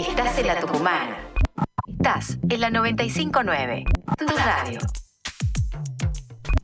[0.00, 1.30] Estás en la Tucumana.
[1.86, 3.84] Estás en la 959.
[4.16, 4.80] Tu radio.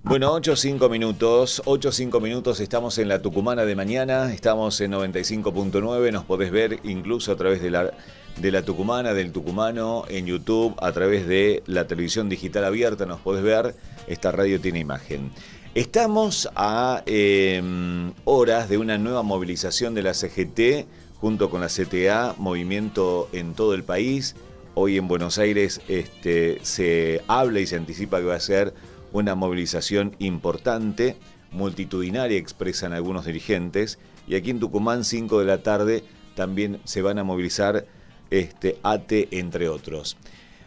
[0.05, 4.93] Bueno, 8 5 minutos, 8 5 minutos, estamos en la Tucumana de mañana, estamos en
[4.93, 7.93] 95.9, nos podés ver incluso a través de la,
[8.39, 13.21] de la Tucumana, del Tucumano, en YouTube, a través de la televisión digital abierta, nos
[13.21, 13.75] podés ver,
[14.07, 15.31] esta radio tiene imagen.
[15.75, 20.87] Estamos a em, horas de una nueva movilización de la CGT
[21.21, 24.37] junto con la CTA, movimiento en todo el país.
[24.75, 28.75] Hoy en Buenos Aires este, se habla y se anticipa que va a ser
[29.13, 31.17] una movilización importante,
[31.51, 33.99] multitudinaria, expresan algunos dirigentes,
[34.29, 37.87] y aquí en Tucumán, 5 de la tarde, también se van a movilizar
[38.31, 40.17] este, ATE, entre otros.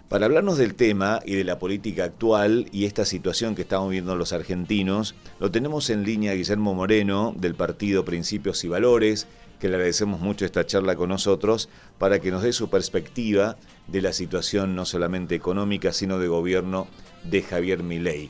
[0.08, 4.16] Para hablarnos del tema y de la política actual y esta situación que estamos viendo
[4.16, 9.28] los argentinos, lo tenemos en línea Guillermo Moreno del partido Principios y Valores,
[9.60, 14.02] que le agradecemos mucho esta charla con nosotros para que nos dé su perspectiva de
[14.02, 16.88] la situación no solamente económica, sino de gobierno
[17.24, 18.30] de Javier Milei.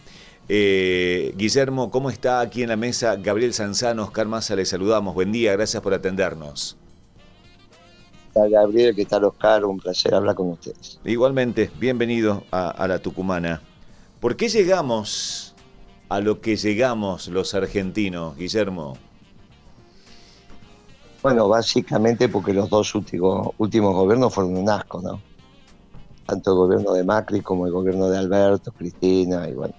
[0.49, 3.15] Eh, Guillermo, ¿cómo está aquí en la mesa?
[3.17, 5.13] Gabriel Sanzano, Oscar Massa, le saludamos.
[5.13, 6.75] Buen día, gracias por atendernos.
[8.33, 8.95] ¿Qué Gabriel?
[8.95, 9.65] ¿Qué tal, Oscar?
[9.65, 10.99] Un placer hablar con ustedes.
[11.05, 13.61] Igualmente, bienvenido a, a la Tucumana.
[14.19, 15.53] ¿Por qué llegamos
[16.09, 18.97] a lo que llegamos los argentinos, Guillermo?
[21.21, 25.21] Bueno, básicamente porque los dos últimos, últimos gobiernos fueron un asco, ¿no?
[26.25, 29.73] Tanto el gobierno de Macri como el gobierno de Alberto, Cristina, y bueno.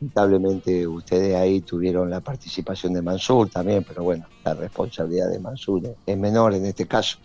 [0.00, 5.96] Lamentablemente ustedes ahí tuvieron la participación de Mansur también, pero bueno, la responsabilidad de Mansur
[6.04, 7.18] es menor en este caso.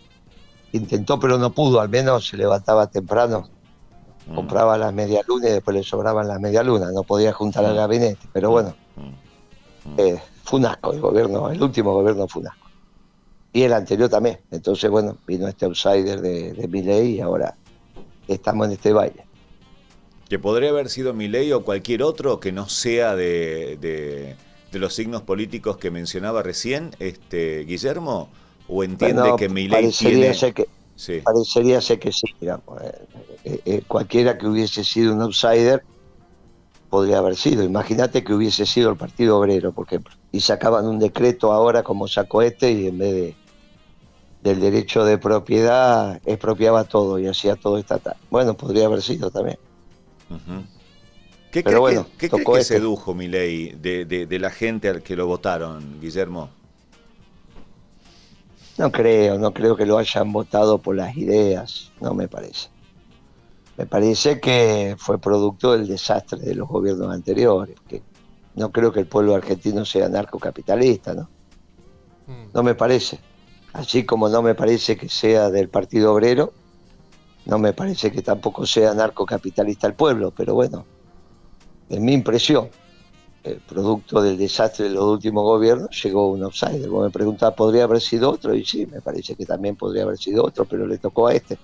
[0.71, 3.49] Intentó pero no pudo, al menos se levantaba temprano,
[4.27, 4.35] mm.
[4.35, 7.77] compraba las medialunas y después le sobraban las medialunas, no podía juntar al mm.
[7.77, 9.99] gabinete, pero bueno, mm.
[9.99, 12.68] eh, fue un asco el gobierno, el último gobierno fue un asco
[13.53, 14.39] y el anterior también.
[14.51, 17.55] Entonces, bueno, vino este outsider de, de Miley y ahora
[18.27, 19.25] estamos en este baile.
[20.29, 25.23] Que podría haber sido Milei o cualquier otro que no sea de, de, los signos
[25.23, 28.29] políticos que mencionaba recién, este Guillermo,
[28.67, 30.33] o entiende que Milei tiene...
[30.33, 30.67] Ser que,
[31.23, 32.81] Parecería ser que sí, digamos.
[32.81, 32.91] Eh,
[33.45, 35.83] eh, eh, cualquiera que hubiese sido un outsider
[36.89, 37.63] podría haber sido.
[37.63, 42.07] Imagínate que hubiese sido el Partido Obrero, por ejemplo, y sacaban un decreto ahora como
[42.07, 43.35] sacó este y en vez de
[44.43, 48.15] del derecho de propiedad expropiaba todo y hacía todo estatal.
[48.29, 49.57] Bueno, podría haber sido también.
[51.51, 52.75] ¿Qué Pero bueno, que, ¿qué que este.
[52.75, 56.49] sedujo mi ley de, de, la gente al que lo votaron, Guillermo?
[58.77, 62.69] No creo, no creo que lo hayan votado por las ideas, no me parece.
[63.79, 68.03] Me parece que fue producto del desastre de los gobiernos anteriores, que
[68.55, 71.29] no creo que el pueblo argentino sea narcocapitalista, ¿no?
[72.27, 72.49] Mm.
[72.53, 73.21] No me parece.
[73.71, 76.51] Así como no me parece que sea del Partido Obrero,
[77.45, 80.85] no me parece que tampoco sea narcocapitalista el pueblo, pero bueno,
[81.87, 82.67] en mi impresión,
[83.45, 86.89] el producto del desastre de los últimos gobiernos, llegó un outsider.
[86.89, 88.53] Vos me preguntaba, ¿podría haber sido otro?
[88.53, 91.57] Y sí, me parece que también podría haber sido otro, pero le tocó a este.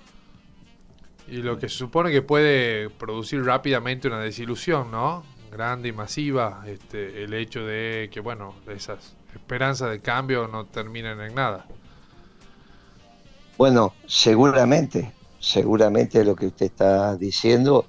[1.28, 5.24] Y lo que se supone que puede producir rápidamente una desilusión, ¿no?
[5.50, 11.20] Grande y masiva, este, el hecho de que, bueno, esas esperanzas de cambio no terminen
[11.20, 11.66] en nada.
[13.58, 17.86] Bueno, seguramente, seguramente lo que usted está diciendo,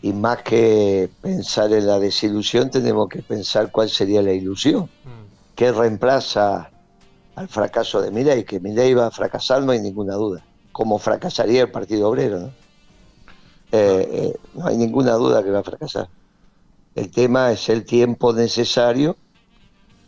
[0.00, 4.84] y más que pensar en la desilusión, tenemos que pensar cuál sería la ilusión.
[4.84, 5.54] Mm.
[5.56, 6.70] ¿Qué reemplaza
[7.34, 8.44] al fracaso de Milei?
[8.44, 10.42] Que Milei va a fracasar, no hay ninguna duda
[10.72, 12.40] como fracasaría el Partido Obrero.
[12.40, 12.46] ¿no?
[13.72, 16.08] Eh, eh, no hay ninguna duda que va a fracasar.
[16.94, 19.16] El tema es el tiempo necesario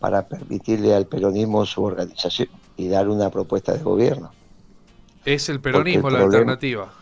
[0.01, 4.33] para permitirle al peronismo su organización y dar una propuesta de gobierno.
[5.25, 6.93] ¿Es el peronismo la alternativa?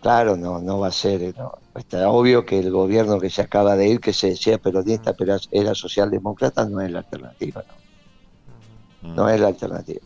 [0.00, 1.22] Claro, no, no va a ser.
[1.22, 1.34] Eh,
[1.74, 5.36] Está obvio que el gobierno que se acaba de ir, que se decía peronista, pero
[5.50, 7.64] era socialdemócrata, no es la alternativa.
[9.00, 10.00] No, no es la alternativa.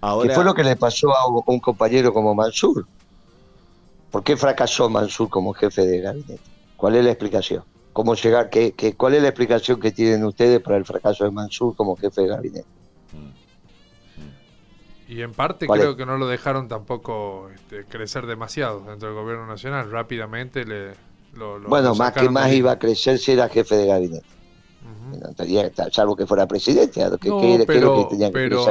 [0.00, 2.86] ¿Qué fue lo que le pasó a un compañero como Mansur?
[4.10, 6.38] ¿Por qué fracasó Mansur como jefe de gabinete?
[6.76, 7.64] ¿Cuál es la explicación?
[7.92, 8.48] ¿Cómo llegar?
[8.48, 12.22] Qué, cuál es la explicación que tienen ustedes para el fracaso de Mansur como jefe
[12.22, 12.68] de gabinete?
[15.08, 19.46] Y en parte creo que no lo dejaron tampoco este, crecer demasiado dentro del gobierno
[19.46, 19.90] nacional.
[19.90, 20.92] Rápidamente le...
[21.34, 24.37] Lo, bueno, más que más iba a crecer si era jefe de gabinete
[25.92, 27.02] salvo que fuera presidente.
[27.66, 27.94] pero,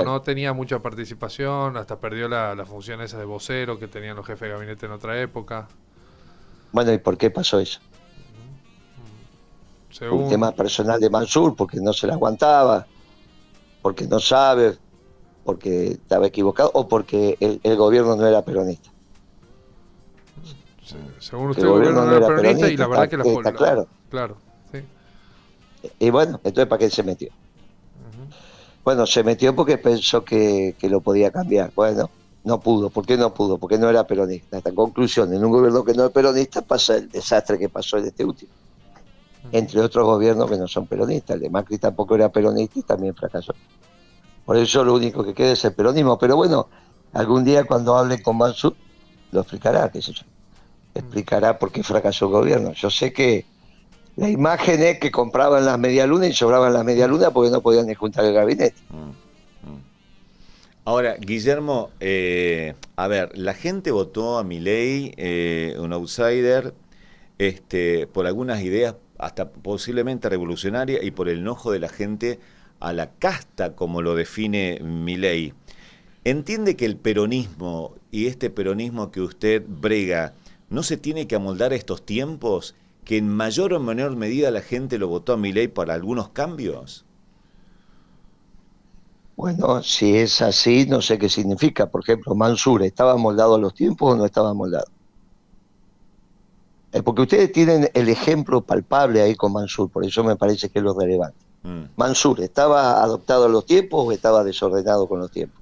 [0.03, 4.25] no tenía mucha participación, hasta perdió la, la función esa de vocero que tenían los
[4.25, 5.67] jefes de gabinete en otra época.
[6.71, 7.79] Bueno, ¿y por qué pasó eso?
[10.11, 12.85] Un tema personal de Mansur, porque no se la aguantaba,
[13.81, 14.77] porque no sabe.
[15.43, 18.91] porque estaba equivocado o porque el, el gobierno no era peronista.
[20.83, 23.87] Se- Según usted, el gobierno no era peronista y la verdad que la está claro.
[24.09, 24.37] Claro.
[25.99, 27.29] Y bueno, entonces ¿para qué se metió?
[28.83, 31.71] Bueno, se metió porque pensó que, que lo podía cambiar.
[31.75, 32.09] Bueno,
[32.47, 32.89] no pudo.
[32.89, 33.57] ¿Por qué no pudo?
[33.57, 34.57] Porque no era peronista.
[34.57, 38.05] Esta conclusión, en un gobierno que no es peronista pasa el desastre que pasó en
[38.05, 38.51] este último.
[39.51, 41.35] Entre otros gobiernos que no son peronistas.
[41.35, 43.53] El de Macri tampoco era peronista y también fracasó.
[44.45, 46.17] Por eso lo único que queda es el peronismo.
[46.17, 46.69] Pero bueno,
[47.11, 48.75] algún día cuando hable con Mansur,
[49.31, 50.23] lo explicará, qué sé yo.
[50.93, 52.71] Explicará por qué fracasó el gobierno.
[52.71, 53.45] Yo sé que
[54.17, 58.25] la imagen es que compraban las medialunas y sobraban las medialunas porque no podían juntar
[58.25, 58.75] el gabinete.
[58.89, 59.81] Mm, mm.
[60.85, 66.73] Ahora, Guillermo, eh, a ver, la gente votó a Milei, eh, un outsider,
[67.37, 72.39] este, por algunas ideas hasta posiblemente revolucionarias y por el enojo de la gente
[72.79, 75.53] a la casta, como lo define Milei.
[76.23, 80.33] ¿Entiende que el peronismo y este peronismo que usted brega
[80.71, 82.75] no se tiene que amoldar a estos tiempos?
[83.07, 87.05] ¿Que en mayor o menor medida la gente lo votó a Milei para algunos cambios?
[89.37, 91.89] Bueno, si es así, no sé qué significa.
[91.89, 94.87] Por ejemplo, Mansur, ¿estaba moldado a los tiempos o no estaba moldado?
[96.91, 100.79] Eh, porque ustedes tienen el ejemplo palpable ahí con Mansur, por eso me parece que
[100.79, 101.39] es lo relevante.
[101.63, 101.83] Mm.
[101.95, 105.61] Mansur, ¿estaba adoptado a los tiempos o estaba desordenado con los tiempos?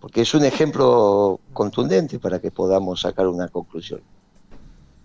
[0.00, 4.00] Porque es un ejemplo contundente para que podamos sacar una conclusión.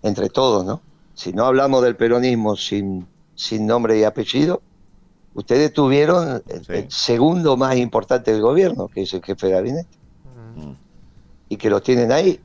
[0.04, 0.80] Entre todos, ¿no?
[1.14, 4.62] Si no hablamos del peronismo sin, sin nombre y apellido,
[5.34, 6.72] ustedes tuvieron el, Sí.
[6.72, 9.98] el segundo más importante del gobierno, que es el jefe de gabinete,
[10.56, 10.72] Mm.
[11.48, 12.38] y que lo tienen ahí,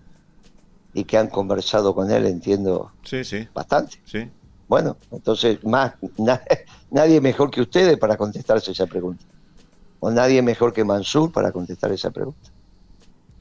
[0.94, 3.98] y que han conversado con él, entiendo, Sí, sí, bastante.
[4.06, 4.28] sí.
[4.68, 6.42] Bueno, entonces más na-
[6.92, 9.24] nadie mejor que ustedes para contestarse esa pregunta.
[10.00, 12.50] O nadie mejor que Mansur para contestar esa pregunta.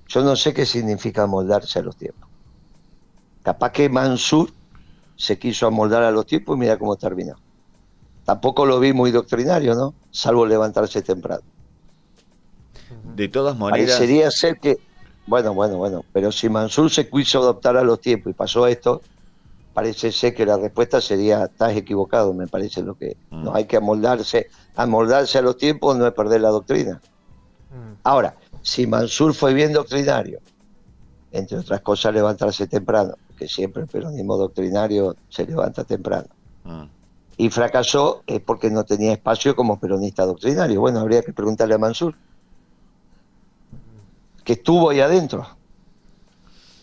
[0.08, 2.27] Yo no sé qué significa amoldarse a los tiempos.
[3.48, 4.50] Capaz que Mansur
[5.16, 7.36] se quiso amoldar a los tiempos y mira cómo terminó.
[8.26, 9.94] Tampoco lo vi muy doctrinario, ¿no?
[10.10, 11.40] Salvo levantarse temprano.
[13.16, 14.76] De todas maneras, Parecería ser que,
[15.26, 19.00] bueno, bueno, bueno, pero si Mansur se quiso adoptar a los tiempos y pasó esto,
[19.72, 23.16] parece ser que la respuesta sería, estás equivocado, me parece lo que...
[23.30, 23.44] Mm.
[23.44, 27.00] No hay que amoldarse, amoldarse a los tiempos no es perder la doctrina.
[27.70, 27.94] Mm.
[28.04, 30.38] Ahora, si Mansur fue bien doctrinario,
[31.32, 36.28] entre otras cosas levantarse temprano, que siempre el peronismo doctrinario se levanta temprano,
[36.64, 36.84] mm,
[37.36, 40.80] y fracasó es porque no tenía espacio como peronista doctrinario.
[40.80, 42.14] Bueno, habría que preguntarle a Mansur,
[44.44, 45.46] que estuvo ahí adentro.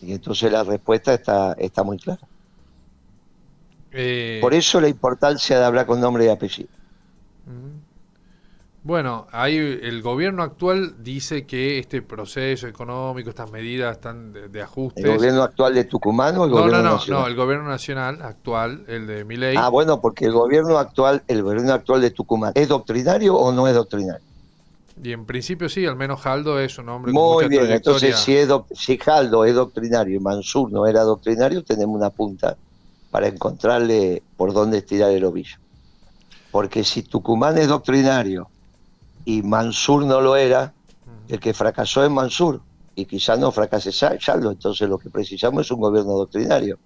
[0.00, 2.22] Y entonces la respuesta está, está muy clara.
[3.92, 6.68] Eh, Por eso la importancia de hablar con nombre y apellido.
[8.86, 14.62] Bueno, ahí el gobierno actual dice que este proceso económico, estas medidas están de, de
[14.62, 15.04] ajustes.
[15.04, 17.22] ¿El gobierno actual de Tucumán o el no, gobierno no, no, nacional?
[17.22, 19.56] no, el gobierno nacional actual, el de Milei.
[19.56, 23.66] Ah, bueno, porque el gobierno actual, el gobierno actual de Tucumán, ¿es doctrinario o no
[23.66, 24.24] es doctrinario?
[25.02, 28.18] Y en principio sí, al menos Jaldo es un hombre con Muy mucha bien, entonces
[28.18, 32.58] si, es doc- si Jaldo es doctrinario y Mansur no era doctrinario, tenemos una punta
[33.10, 35.56] para encontrarle por dónde estirar el ovillo.
[36.50, 38.52] Porque si Tucumán es doctrinario
[39.26, 40.76] y Mansur no lo era,
[41.28, 42.64] el que fracasó es Mansur
[42.94, 46.80] y quizás no fracase Jaldo, entonces lo que precisamos es un gobierno doctrinario.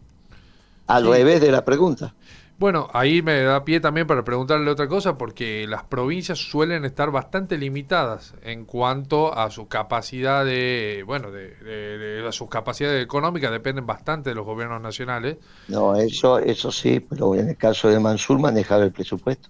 [0.88, 1.08] Al Sí.
[1.08, 2.16] revés de la pregunta.
[2.58, 7.10] Bueno, ahí me da pie también para preguntarle otra cosa, porque las provincias suelen estar
[7.10, 13.02] bastante limitadas en cuanto a su capacidad de, bueno, de, de- de- a sus capacidades
[13.02, 15.38] económicas dependen bastante de los gobiernos nacionales.
[15.68, 19.48] No, eso, eso sí, pero en el caso de Mansur manejaba el presupuesto.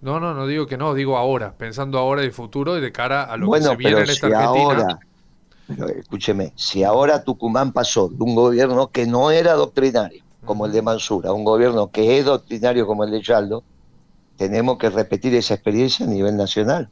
[0.00, 3.24] No, no, no digo que no, digo ahora, pensando ahora y futuro y de cara
[3.24, 4.86] a lo bueno, que se viene en esta si Argentina.
[4.86, 5.02] ahora,
[5.66, 10.72] pero escúcheme, si ahora Tucumán pasó de un gobierno que no era doctrinario, como el
[10.72, 13.66] de Mansur, a un gobierno que es doctrinario como el de Yaldo,
[14.36, 16.90] tenemos que repetir esa experiencia a nivel nacional.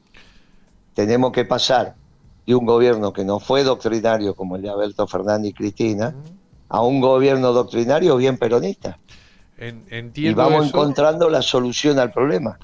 [0.94, 1.98] Tenemos que pasar
[2.46, 6.16] de un gobierno que no fue doctrinario como el de Alberto Fernández y Cristina,
[6.68, 9.00] a un gobierno doctrinario bien peronista.
[9.56, 9.84] En-
[10.20, 10.66] Y entiendo vamos eso.
[10.66, 12.58] encontrando la solución al problema.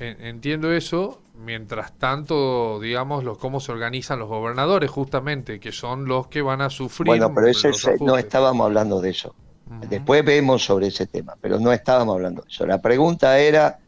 [0.00, 6.06] En- Entiendo eso, mientras tanto, digamos, los, cómo se organizan los gobernadores, justamente, que son
[6.06, 7.06] los que van a sufrir.
[7.06, 9.34] Bueno, pero ese, ese- no estábamos hablando de eso.
[9.82, 12.66] Después vemos sobre ese tema, pero no estábamos hablando de eso.
[12.66, 13.78] La pregunta era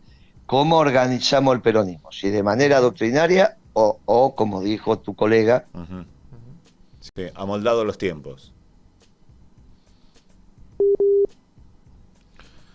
[0.46, 6.04] cómo organizamos el peronismo, si de manera doctrinaria o, o como dijo tu colega, ujú.
[7.00, 8.52] Sí, amoldado los tiempos.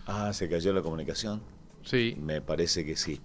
[0.06, 1.40] Ah, se cayó la comunicación.
[1.88, 2.16] Sí.
[2.20, 3.20] Me parece que sí.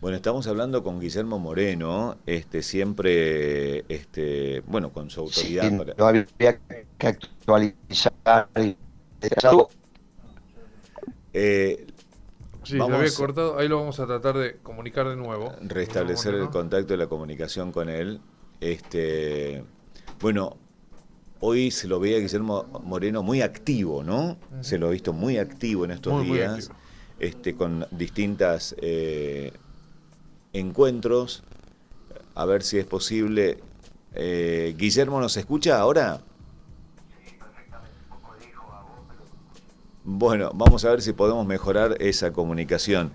[0.00, 5.68] Bueno, estamos hablando con Guillermo Moreno, este siempre, este, bueno, con su autoridad.
[5.68, 6.26] Sí, no había
[6.98, 8.48] que actualizar.
[11.32, 11.86] Eh,
[12.66, 15.54] Sí, lo había cortado, ahí lo vamos a tratar de comunicar de nuevo.
[15.60, 18.20] Restablecer el contacto y la comunicación con él.
[18.60, 19.62] Este,
[20.20, 20.56] bueno,
[21.38, 24.36] hoy se lo veía Guillermo Moreno muy activo, ¿no?
[24.62, 26.72] Se lo ha visto muy activo en estos días,
[27.18, 29.52] este, con distintas eh,
[30.52, 31.42] encuentros.
[32.34, 33.58] A ver si es posible.
[34.14, 36.20] Eh, Guillermo, ¿nos escucha ahora?
[40.04, 43.10] Bueno, vamos a ver si podemos mejorar esa comunicación.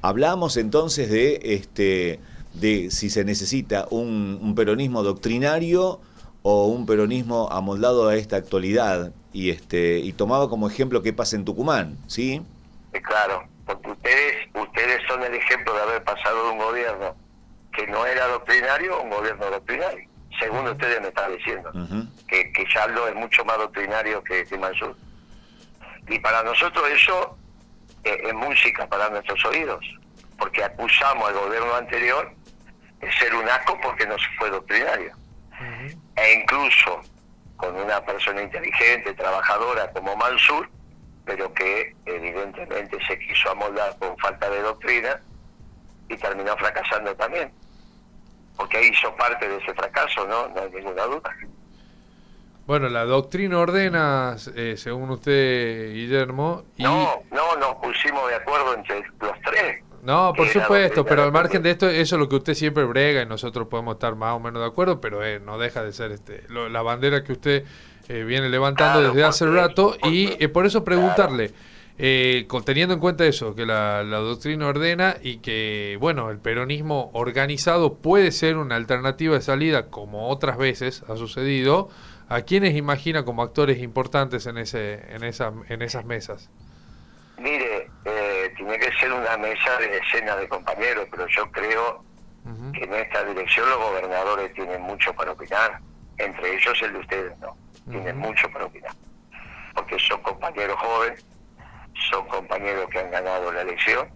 [0.00, 2.18] Hablamos entonces de este
[2.54, 6.00] de si se necesita un, peronismo doctrinario
[6.42, 11.36] o un peronismo amoldado a esta actualidad y este y tomaba como ejemplo qué pasa
[11.36, 12.40] en Tucumán, ¿sí?
[12.92, 17.16] Claro, porque ustedes ustedes son el ejemplo de haber pasado de un gobierno
[17.72, 21.70] que no era doctrinario a un gobierno doctrinario, según ustedes me están diciendo,
[22.28, 24.96] que, que Yaldo es mucho más doctrinario que, que Mansur.
[26.08, 27.36] Y para nosotros eso
[28.04, 29.84] eh, es música para nuestros oídos,
[30.38, 32.32] porque acusamos al gobierno anterior
[33.00, 35.14] de ser un asco porque no se fue doctrinario.
[36.16, 37.02] E incluso
[37.56, 40.70] con una persona inteligente, trabajadora como Mansur,
[41.24, 45.20] pero que evidentemente se quiso amoldar con falta de doctrina
[46.08, 47.52] y terminó fracasando también.
[48.56, 50.48] Porque hizo parte de ese fracaso, ¿no?
[50.48, 51.34] No hay ninguna duda.
[52.66, 56.64] Bueno, la doctrina ordena, eh, según usted, Guillermo.
[56.76, 56.82] Y...
[56.82, 59.82] No, no, nos pusimos de acuerdo entre los tres.
[60.02, 63.22] No, por supuesto, pero al margen de esto, eso es lo que usted siempre brega
[63.22, 66.12] y nosotros podemos estar más o menos de acuerdo, pero eh, no deja de ser
[66.12, 67.64] este la bandera que usted
[68.10, 71.52] eh, viene levantando desde hace rato y por eso preguntarle,
[71.96, 77.94] teniendo en cuenta eso, que la, la, doctrina ordena y que, bueno, el peronismo organizado
[77.94, 81.90] puede ser una alternativa de salida como otras veces ha sucedido,
[82.30, 86.48] ¿A quiénes imagina como actores importantes en ese en esa en esas mesas?
[87.38, 92.04] Mire, eh, tiene que ser una mesa de decenas de compañeros, pero yo creo
[92.72, 95.80] que en esta dirección los gobernadores tienen mucho para opinar,
[96.18, 97.56] entre ellos el de ustedes no,
[97.90, 98.92] tienen mucho para opinar,
[99.74, 101.24] porque son compañeros jóvenes,
[102.10, 104.08] son compañeros que han ganado la elección,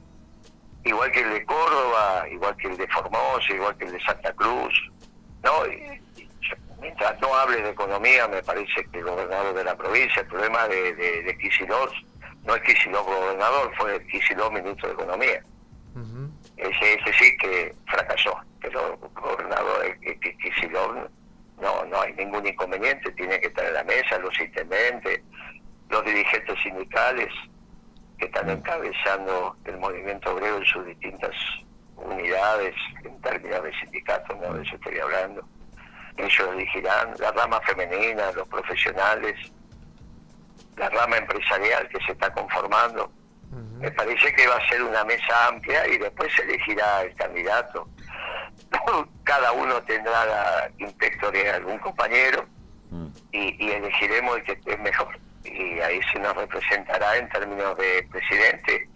[0.84, 4.32] igual que el de Córdoba, igual que el de Formosa, igual que el de Santa
[4.34, 4.90] Cruz,
[5.42, 5.52] ¿no?
[6.80, 10.68] mientras no hable de economía, me parece que el gobernador de la provincia, el problema
[10.68, 11.34] de, de, de
[12.44, 15.42] no es Kicillof gobernador, fue Kicillof ministro de Economía.
[16.56, 19.98] ese, ese sí que fracasó, pero gobernador
[20.42, 21.08] Kicillof
[21.60, 25.20] no, no hay ningún inconveniente, tiene que estar en la mesa, los intendentes,
[25.88, 27.28] los dirigentes sindicales
[28.18, 31.34] que están encabezando el movimiento obrero en sus distintas
[31.96, 35.46] unidades, en términos de sindicatos, no de eso estoy hablando.
[36.16, 39.34] Ellos elegirán la rama femenina, los profesionales,
[40.76, 43.10] la rama empresarial que se está conformando.
[43.78, 47.88] Me parece que va a ser una mesa amplia y después se elegirá el candidato.
[49.24, 52.44] Cada uno tendrá la inspectoría de algún compañero
[52.90, 53.06] mm.
[53.32, 55.18] y, elegiremos el que esté mejor.
[55.44, 58.88] Y ahí se nos representará en términos de presidente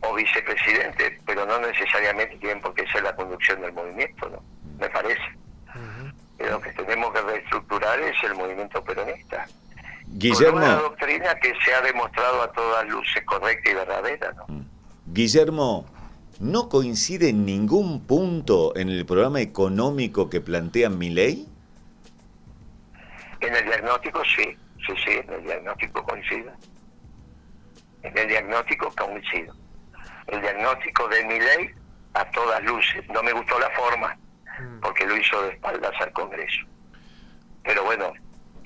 [0.00, 4.42] o vicepresidente, pero no necesariamente tienen por qué ser la conducción del movimiento, ¿no?
[4.78, 5.22] Me parece
[6.38, 9.46] lo que tenemos que reestructurar es el movimiento peronista.
[10.08, 10.58] Guillermo.
[10.58, 14.32] una doctrina que se ha demostrado a todas luces correcta y verdadera.
[14.32, 14.44] ¿no?
[14.48, 14.66] Mm.
[15.06, 15.86] Guillermo,
[16.40, 21.48] ¿no coincide en ningún punto en el programa económico que plantea mi ley?
[23.40, 26.50] En el diagnóstico sí, sí, sí, en el diagnóstico coincide.
[28.02, 29.54] En el diagnóstico coincido.
[30.28, 31.70] El diagnóstico de mi ley
[32.14, 33.04] a todas luces.
[33.08, 34.16] No me gustó la forma,
[34.58, 34.80] Mm.
[34.80, 36.62] porque lo hizo de espaldas al Congreso.
[37.62, 38.12] Pero bueno,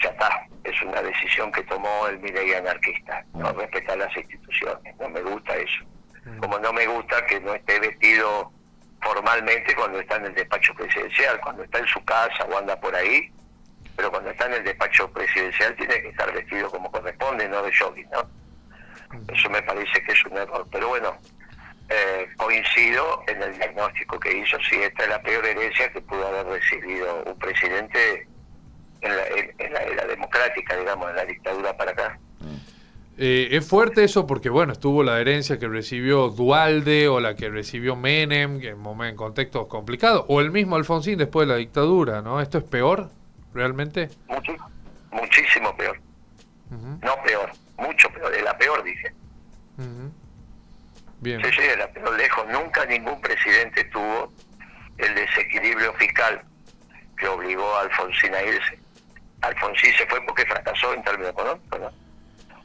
[0.03, 3.57] ya está, es una decisión que tomó el Milei anarquista, no mm.
[3.59, 5.85] respetar las instituciones, no me gusta eso.
[6.39, 8.53] Como no me gusta que no esté vestido
[9.00, 12.95] formalmente cuando está en el despacho presidencial, cuando está en su casa o anda por
[12.95, 13.33] ahí,
[13.97, 17.73] pero cuando está en el despacho presidencial tiene que estar vestido como corresponde, no de
[17.75, 18.29] jogging, ¿no?
[19.33, 20.67] Eso me parece que es un error.
[20.71, 21.17] Pero bueno,
[21.89, 26.27] eh, coincido en el diagnóstico que hizo, si esta es la peor herencia que pudo
[26.29, 28.29] haber recibido un presidente
[29.00, 32.19] en la, era democrática, digamos, en la dictadura para acá.
[33.23, 37.50] Eh, es fuerte eso porque, bueno, estuvo la herencia que recibió Dualde o la que
[37.50, 42.23] recibió Menem, que en, en contextos complicados, o el mismo Alfonsín después de la dictadura,
[42.23, 42.41] ¿no?
[42.41, 43.11] ¿Esto es peor,
[43.53, 44.09] realmente?
[45.12, 46.00] muchísimo peor.
[46.71, 49.12] No peor, mucho peor, es la peor, dije.
[51.21, 51.43] Bien.
[51.45, 51.62] Sí, sí,
[51.93, 52.47] pero lejos.
[52.50, 54.33] Nunca ningún presidente tuvo
[54.97, 56.43] el desequilibrio fiscal
[57.19, 58.79] que obligó a Alfonsín a irse.
[59.43, 62.00] Alfonsín se fue porque fracasó en términos económicos, ¿no?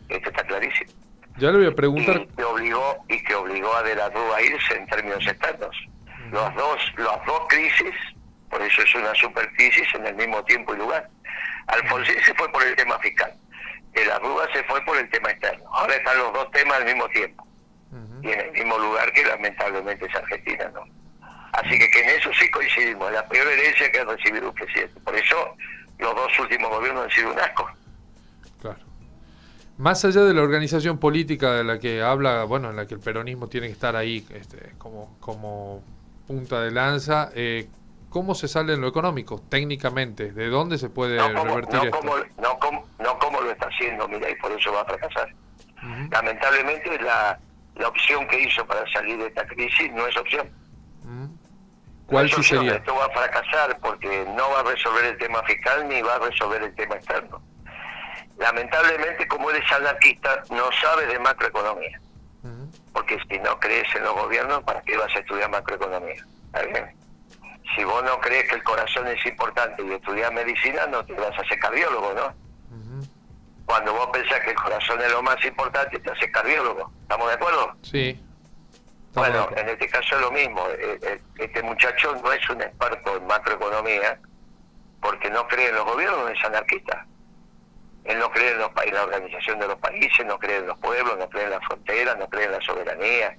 [0.09, 0.91] Esto está clarísimo.
[1.37, 2.21] Ya le voy a preguntar.
[2.21, 5.75] Y que obligó, y que obligó a De la Rúa a irse en términos externos.
[6.31, 7.93] Los dos, las dos crisis,
[8.49, 11.09] por eso es una supercrisis en el mismo tiempo y lugar.
[11.67, 13.33] Alfonsín se fue por el tema fiscal.
[13.93, 15.65] De la Rúa se fue por el tema externo.
[15.73, 17.47] Ahora están los dos temas al mismo tiempo.
[18.21, 20.81] Y en el mismo lugar que lamentablemente es Argentina, ¿no?
[21.53, 24.99] Así que, que en eso sí coincidimos, la peor herencia que ha recibido un presidente.
[25.01, 25.55] Por eso
[25.99, 27.69] los dos últimos gobiernos han sido un asco.
[29.77, 33.01] Más allá de la organización política de la que habla, bueno, en la que el
[33.01, 35.83] peronismo tiene que estar ahí este, como, como
[36.27, 37.67] punta de lanza, eh,
[38.09, 40.31] ¿cómo se sale en lo económico, técnicamente?
[40.31, 41.99] ¿De dónde se puede revertir no esto?
[41.99, 45.33] Como, no, como, no como lo está haciendo, mira, y por eso va a fracasar.
[46.09, 47.37] Lamentablemente la,
[47.75, 50.49] la opción que hizo para salir de esta crisis no es opción.
[52.07, 52.75] ¿Cuál sí sería?
[52.75, 56.19] Esto va a fracasar porque no va a resolver el tema fiscal ni va a
[56.19, 57.41] resolver el tema externo.
[58.37, 61.99] Lamentablemente, como eres anarquista, no sabes de macroeconomía.
[62.93, 66.23] Porque si no crees en los gobiernos, ¿para qué vas a estudiar macroeconomía?
[67.75, 71.37] Si vos no crees que el corazón es importante y estudias medicina, no te vas
[71.37, 72.45] a ser cardiólogo, ¿no?
[73.65, 76.91] Cuando vos pensás que el corazón es lo más importante, te haces cardiólogo.
[77.01, 77.75] ¿Estamos de acuerdo?
[77.81, 78.21] Sí.
[79.15, 80.67] Bueno, en este caso es lo mismo.
[80.69, 84.19] Eh, eh, este muchacho no es un experto en macroeconomía
[85.01, 87.05] porque no cree en los gobiernos, es anarquista.
[88.05, 90.77] Él no cree en, los, en la organización de los países, no cree en los
[90.79, 93.35] pueblos, no cree en la frontera, no cree en la soberanía.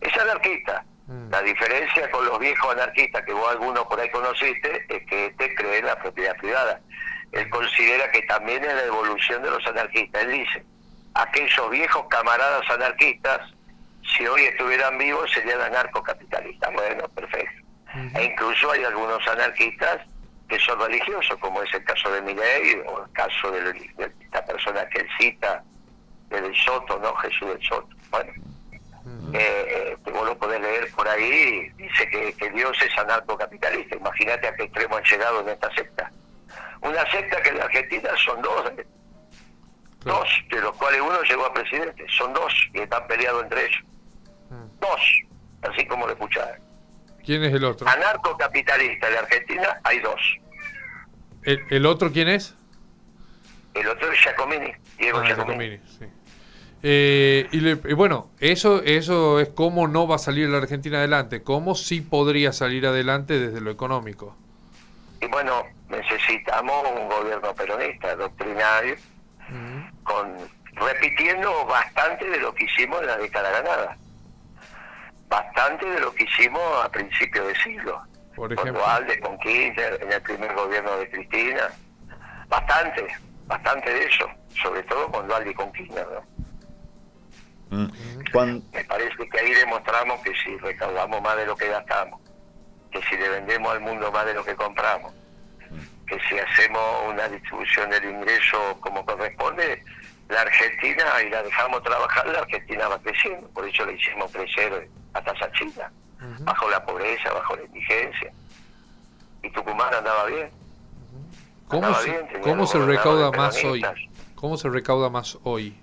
[0.00, 0.84] Es anarquista.
[1.06, 1.30] Mm.
[1.30, 5.54] La diferencia con los viejos anarquistas que vos algunos por ahí conociste es que este
[5.54, 6.80] cree en la propiedad privada.
[7.30, 10.22] Él considera que también es la evolución de los anarquistas.
[10.22, 10.64] Él dice,
[11.14, 13.40] aquellos viejos camaradas anarquistas
[14.16, 16.72] si hoy estuvieran vivos serían anarcocapitalistas.
[16.72, 17.62] Bueno, perfecto.
[18.14, 20.00] E incluso hay algunos anarquistas
[20.52, 24.86] que son religiosos, como es el caso de Milei o el caso de, esta persona
[24.90, 25.64] que él cita,
[26.28, 27.14] del Soto, ¿no?
[27.14, 27.88] Jesús del Soto.
[28.10, 28.32] Bueno,
[29.32, 33.96] eh, eh, vos lo podés leer por ahí, dice que, que Dios es anarcocapitalista.
[33.96, 36.12] Imagínate a qué extremo han llegado en esta secta.
[36.82, 38.72] Una secta que en la Argentina son dos,
[40.00, 43.84] dos, de los cuales uno llegó a presidente, son dos y están peleados entre ellos.
[44.80, 45.22] Dos,
[45.62, 46.60] así como lo escucharon.
[47.24, 47.88] ¿Quién es el otro?
[47.88, 50.41] Anarcocapitalista de Argentina hay dos.
[51.44, 52.54] ¿El, otro quién es?
[53.74, 55.78] El otro es Giacomini, Diego ah, Giacomini.
[55.98, 56.06] sí.
[56.84, 61.76] Eh, y, bueno, eso, eso es cómo no va a salir la Argentina adelante, cómo
[61.76, 64.36] sí podría salir adelante desde lo económico.
[65.20, 68.96] Y bueno, necesitamos un gobierno peronista, doctrinario,
[70.02, 70.34] con
[70.74, 73.96] repitiendo bastante de lo que hicimos en la década ganada
[75.32, 78.02] bastante de lo que hicimos a principios de siglo.
[78.42, 78.82] Por ejemplo.
[78.82, 81.70] Con Alde, con Kirchner, en el primer gobierno de Cristina.
[82.48, 83.06] Bastante,
[83.46, 84.28] bastante de eso.
[84.60, 86.08] Sobre todo con Dualde y con Kirchner,
[87.70, 87.86] mm.
[88.72, 92.20] Me parece que ahí demostramos que si recaudamos más de lo que gastamos,
[92.90, 95.14] que si le vendemos al mundo más de lo que compramos,
[95.70, 96.06] mm.
[96.06, 99.84] que si hacemos una distribución del ingreso como corresponde,
[100.28, 103.48] la Argentina y la dejamos trabajar, la Argentina va creciendo.
[103.50, 105.92] Por eso le hicimos crecer a tasa china,
[106.40, 108.32] bajo la pobreza, bajo la indigencia.
[109.42, 110.50] Y Tucumán andaba bien.
[111.68, 113.84] ¿Cómo, se, ¿cómo se recauda más hoy?
[114.34, 115.74] ¿Cómo se recauda más hoy?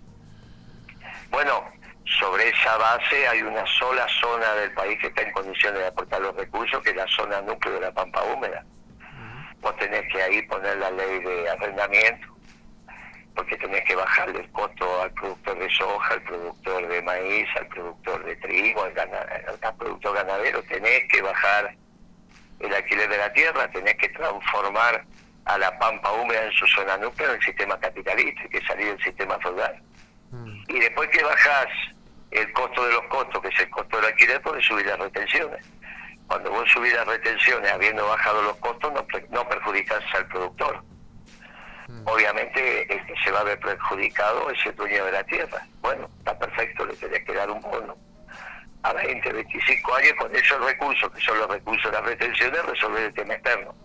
[1.32, 1.64] Bueno,
[2.20, 6.22] sobre esa base hay una sola zona del país que está en condiciones de aportar
[6.22, 8.64] los recursos, que es la zona núcleo de la Pampa Húmeda.
[9.62, 12.28] Vos tenés que ahí poner la ley de arrendamiento,
[13.36, 17.68] porque tenés que bajarle el costo al productor de soja, al productor de maíz, al
[17.68, 21.76] productor de trigo, al, productor ganadero, tenés que bajar
[22.60, 25.06] el alquiler de la tierra, tenés que transformar
[25.46, 28.88] a la pampa húmeda en su zona núclea en el sistema capitalista, y que salir
[28.88, 29.82] del sistema feudal.
[30.32, 30.64] Mm.
[30.68, 31.68] Y después que bajás
[32.32, 35.66] el costo de los costos, que es el costo del alquiler, podés subir las retenciones.
[36.28, 40.84] Cuando vos subís las retenciones habiendo bajado los costos, no, no perjudicás al productor
[41.90, 42.08] Mm.
[42.08, 45.66] obviamente el que se va a ver perjudicado es el dueño de la tierra.
[45.82, 47.98] Bueno, está perfecto, le tenés que dar un bono
[48.84, 53.04] a 20, 25 años con esos recursos, que son los recursos de las retenciones, resolver
[53.04, 53.76] el tema externo.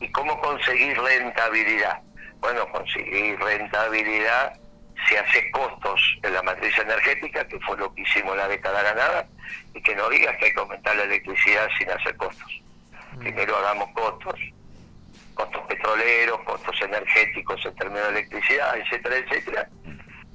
[0.00, 2.00] ¿Y cómo conseguir rentabilidad?
[2.40, 4.58] Bueno, conseguir rentabilidad
[5.06, 9.26] si hace costos en la matriz energética, que fue lo que hicimos la década ganada,
[9.74, 12.62] y que no digas que hay que aumentar la electricidad sin hacer costos.
[13.12, 13.18] Mm.
[13.18, 14.40] Primero hagamos costos,
[15.34, 19.68] costos petroleros, costos energéticos en términos de electricidad, etcétera, etcétera,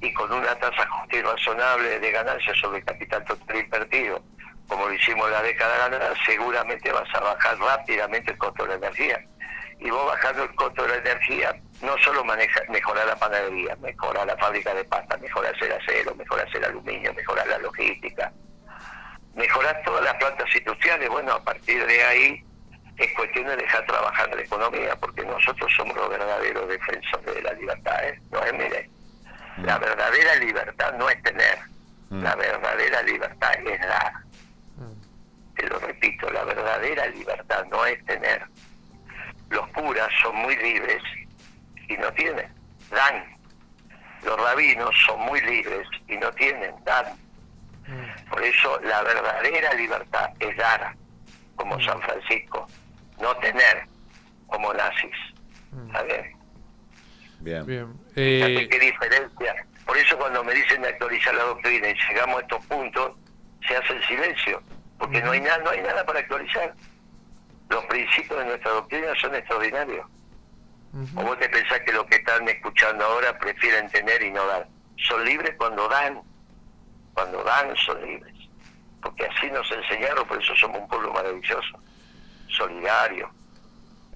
[0.00, 4.22] y con una tasa justa y razonable de ganancia sobre el capital total invertido,
[4.68, 8.70] como lo hicimos en la década ganada, seguramente vas a bajar rápidamente el costo de
[8.70, 9.24] la energía.
[9.80, 14.26] Y vos bajando el costo de la energía, no solo maneja, mejorar la panadería, mejorar
[14.26, 18.32] la fábrica de pasta, mejorar el acero, mejorar el aluminio, mejorar la logística,
[19.34, 21.08] mejorar todas las plantas industriales.
[21.08, 22.44] Bueno, a partir de ahí
[22.98, 27.52] es cuestión de dejar trabajar la economía, porque nosotros somos los verdaderos defensores de la
[27.52, 28.20] libertad, ¿eh?
[28.30, 28.90] No es, mire,
[29.58, 29.80] la mm.
[29.80, 31.58] verdadera libertad no es tener,
[32.10, 32.22] mm.
[32.22, 34.12] la verdadera libertad es dar.
[34.76, 35.54] Mm.
[35.54, 38.44] Te lo repito, la verdadera libertad no es tener.
[39.50, 41.02] Los curas son muy libres
[41.88, 42.52] y no tienen,
[42.90, 43.24] dan.
[44.24, 47.16] Los rabinos son muy libres y no tienen, dan.
[48.28, 50.94] Por eso la verdadera libertad es dar,
[51.56, 52.66] como San Francisco
[53.20, 53.86] no tener
[54.46, 55.14] como nazis.
[55.72, 55.92] Mm.
[57.40, 57.66] Bien.
[57.66, 57.92] Bien.
[58.16, 58.68] Eh...
[58.70, 59.66] qué diferencia.
[59.86, 63.16] Por eso cuando me dicen de actualizar la doctrina y llegamos a estos puntos,
[63.66, 64.62] se hace el silencio,
[64.98, 66.74] porque no hay nada, no hay nada para actualizar.
[67.70, 70.06] Los principios de nuestra doctrina son extraordinarios.
[71.14, 74.66] ¿O vos te pensás que lo que están escuchando ahora prefieren tener y no dar?
[74.96, 76.20] Son libres cuando dan.
[77.14, 78.34] Cuando dan son libres.
[79.02, 81.78] Porque así nos enseñaron, por eso somos un pueblo maravilloso
[82.48, 83.30] solidario,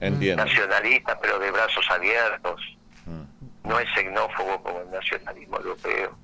[0.01, 2.61] nacionalista, pero de brazos abiertos.
[3.07, 3.69] Mm.
[3.69, 6.17] No es xenófobo como el nacionalismo europeo.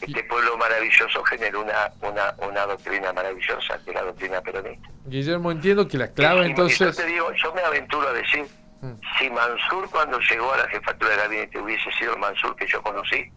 [0.00, 4.88] Este pueblo maravilloso generó una, una, una doctrina maravillosa, que es la doctrina peronista.
[5.04, 6.96] Guillermo, entiendo que la clave entonces...
[6.96, 8.46] Yo te digo, yo me aventuro a decir,
[8.80, 8.92] mm.
[9.18, 12.82] si Mansur cuando llegó a la jefatura de gabinete hubiese sido el Mansur que yo
[12.82, 13.30] conocí,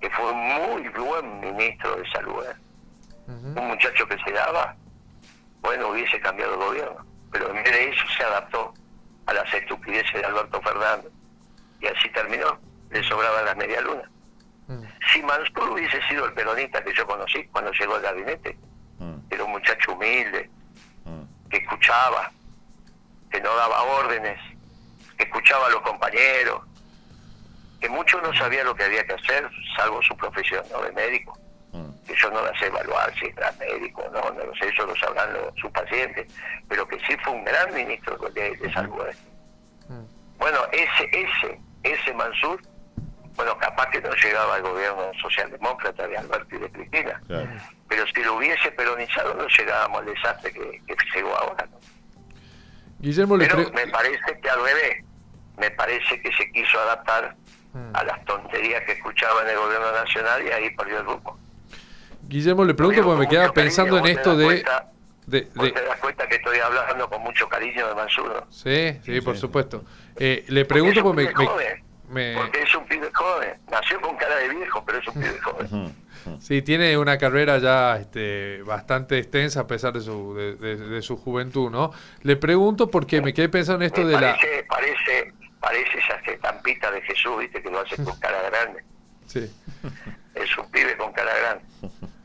[0.00, 2.56] que fue un muy buen ministro de salud, ¿eh?
[3.28, 4.74] un muchacho que se daba,
[5.62, 7.06] bueno, hubiese cambiado el gobierno.
[7.30, 8.74] Pero en vez de eso se adaptó
[9.26, 11.10] a las estupideces de Alberto Fernández.
[11.80, 12.58] Y así terminó.
[12.90, 14.08] Le sobraban las medialunas.
[14.66, 14.82] Mm.
[15.12, 18.58] Si Mansur hubiese sido el peronista que yo conocí cuando llegó al gabinete,
[18.98, 19.14] mm.
[19.30, 20.50] era un muchacho humilde,
[21.04, 21.48] mm.
[21.48, 22.30] que escuchaba,
[23.30, 24.38] que no daba órdenes,
[25.16, 26.62] que escuchaba a los compañeros,
[27.80, 30.82] que mucho no sabía lo que había que hacer, salvo su profesión ¿no?
[30.82, 31.41] de médico
[32.08, 35.30] yo no la sé evaluar si era médico no, no lo sé, eso lo sabrán
[35.60, 36.32] sus pacientes,
[36.68, 39.06] pero que sí fue un gran ministro de, salud.
[39.08, 39.16] ¿eh?
[39.88, 40.38] Mm.
[40.38, 42.60] Bueno, ese, ese, ese Mansur,
[43.36, 47.22] bueno, capaz que no llegaba al gobierno socialdemócrata de Alberto y de Cristina,
[47.88, 51.66] pero si lo hubiese peronizado no llegábamos al desastre que, que llegó ahora.
[52.98, 55.04] Guillermo, pero me parece que al revés,
[55.58, 57.34] me parece que se quiso adaptar
[57.94, 61.38] a las tonterías que escuchaba en el gobierno nacional y ahí perdió el grupo.
[62.32, 64.64] Guillermo, le pregunto porque me quedaba pensando en esto de,
[65.26, 68.44] de, ¿Te das cuenta que estoy hablando con mucho cariño de Mansur?
[68.48, 69.84] Sí, sí, por supuesto.
[70.16, 71.30] Eh, le pregunto porque,
[72.08, 73.60] me, porque es un pibe joven.
[73.70, 75.94] Nació con cara de viejo, pero es un pibe joven.
[76.40, 81.70] Sí, tiene una carrera ya este, bastante extensa a pesar de su, de, su juventud,
[81.70, 81.92] ¿no?
[82.22, 84.38] Le pregunto porque me quedé pensando en esto de la...
[84.68, 87.62] Parece, parece esa estampita de Jesús, ¿viste?
[87.62, 88.82] Que lo hace con cara grande.
[89.26, 89.52] Sí.
[90.34, 91.64] Es un pibe con cara grande.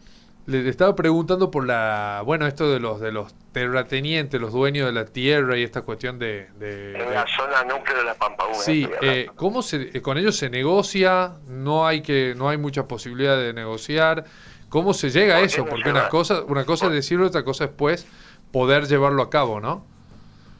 [0.47, 4.93] Le estaba preguntando por la, bueno, esto de los de los terratenientes, los dueños de
[4.93, 6.47] la tierra y esta cuestión de...
[6.62, 10.49] en la zona núcleo de la Pampa Sí, eh, ¿cómo se, eh, con ellos se
[10.49, 11.33] negocia?
[11.49, 14.23] No hay que no hay mucha posibilidad de negociar.
[14.69, 15.65] ¿Cómo se llega a eso?
[15.65, 18.07] Porque una cosa, una cosa es decirlo, otra cosa es pues
[18.53, 19.86] poder llevarlo a cabo, ¿no?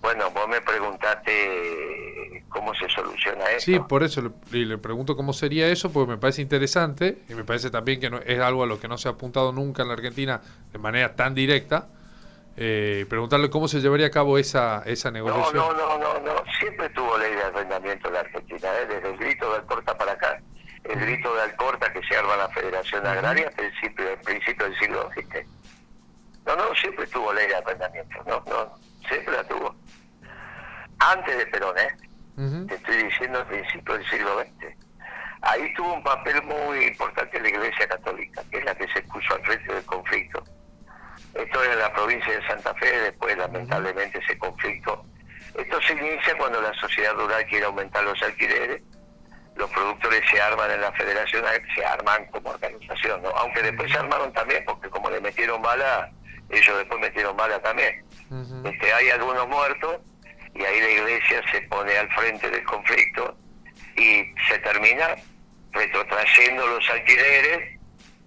[0.02, 3.66] Bueno, vos me preguntaste cómo se soluciona eso.
[3.66, 7.44] Sí, por eso le, le, pregunto cómo sería eso, porque me parece interesante y me
[7.44, 9.90] parece también que no, es algo a lo que no se ha apuntado nunca en
[9.90, 11.88] la Argentina de manera tan directa.
[12.60, 15.56] Eh, preguntarle cómo se llevaría a cabo esa, esa negociación.
[15.56, 18.86] No, no, no, no, siempre tuvo ley de arrendamiento en la Argentina, ¿eh?
[18.88, 20.42] desde el grito de Alcorta para acá.
[20.84, 25.10] El grito de Alcorta que se arma la Federación Agraria, principio, el principio del siglo
[25.12, 25.46] XX.
[26.48, 29.76] No, no, siempre tuvo ley de arrendamiento, no, no, siempre la tuvo
[31.00, 31.96] antes de Perón, ¿eh?
[32.38, 34.76] Te estoy diciendo al principio del siglo XX.
[35.42, 39.34] Ahí tuvo un papel muy importante la Iglesia Católica, que es la que se puso
[39.34, 40.44] al frente del conflicto.
[41.34, 45.04] Esto era la provincia de Santa Fe, después lamentablemente ese conflicto.
[45.56, 48.84] Esto se inicia cuando la sociedad rural quiere aumentar los alquileres,
[49.56, 53.30] los productores se arman en la federación, se arman como organización, ¿no?
[53.30, 56.12] aunque después se armaron también, porque como le metieron bala,
[56.50, 58.06] ellos después metieron bala también.
[58.66, 59.98] este, hay algunos muertos,
[60.58, 63.38] y ahí la iglesia se pone al frente del conflicto
[63.96, 65.16] y se termina
[65.72, 67.80] retrotrayendo los alquileres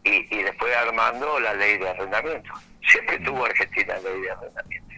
[0.04, 2.52] y, y después armando la ley de arrendamiento.
[2.88, 4.94] Siempre tuvo Argentina ley de arrendamiento.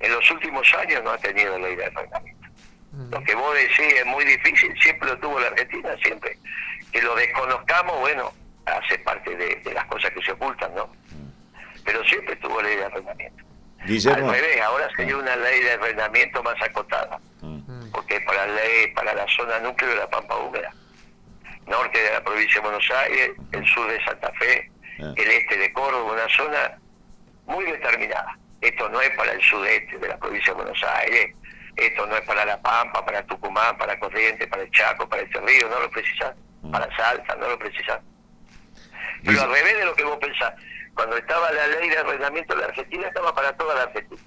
[0.00, 2.48] En los últimos años no ha tenido ley de arrendamiento.
[3.10, 6.36] Lo que vos decís es muy difícil, siempre lo tuvo la Argentina, siempre.
[6.92, 8.32] Que lo desconozcamos, bueno,
[8.66, 10.90] hace parte de, las cosas que se ocultan, ¿no?
[11.84, 13.44] Pero siempre tuvo ley de arrendamiento.
[13.80, 17.18] Al revés, ahora sería una ley de arrendamiento más acotada.
[17.40, 17.90] Mm.
[17.92, 20.72] Porque para la ley, para la zona núcleo de la Pampa Húmeda,
[21.66, 25.12] norte de la provincia de Buenos Aires, el sur de Santa Fe, ah.
[25.16, 26.78] el este de Córdoba, una zona
[27.46, 28.36] muy determinada.
[28.60, 31.34] Esto no es para el sudeste de la provincia de Buenos Aires,
[31.76, 35.40] esto no es para La Pampa, para Tucumán, para Corrientes, para el Chaco, para este
[35.40, 36.34] río, no lo precisan.
[36.62, 36.72] Mm.
[36.72, 38.00] Para Salta, no lo precisan.
[39.24, 40.54] Pero al revés de lo que vos pensás,
[40.98, 44.20] cuando estaba la ley de arrendamiento la Argentina, estaba para toda la Argentina.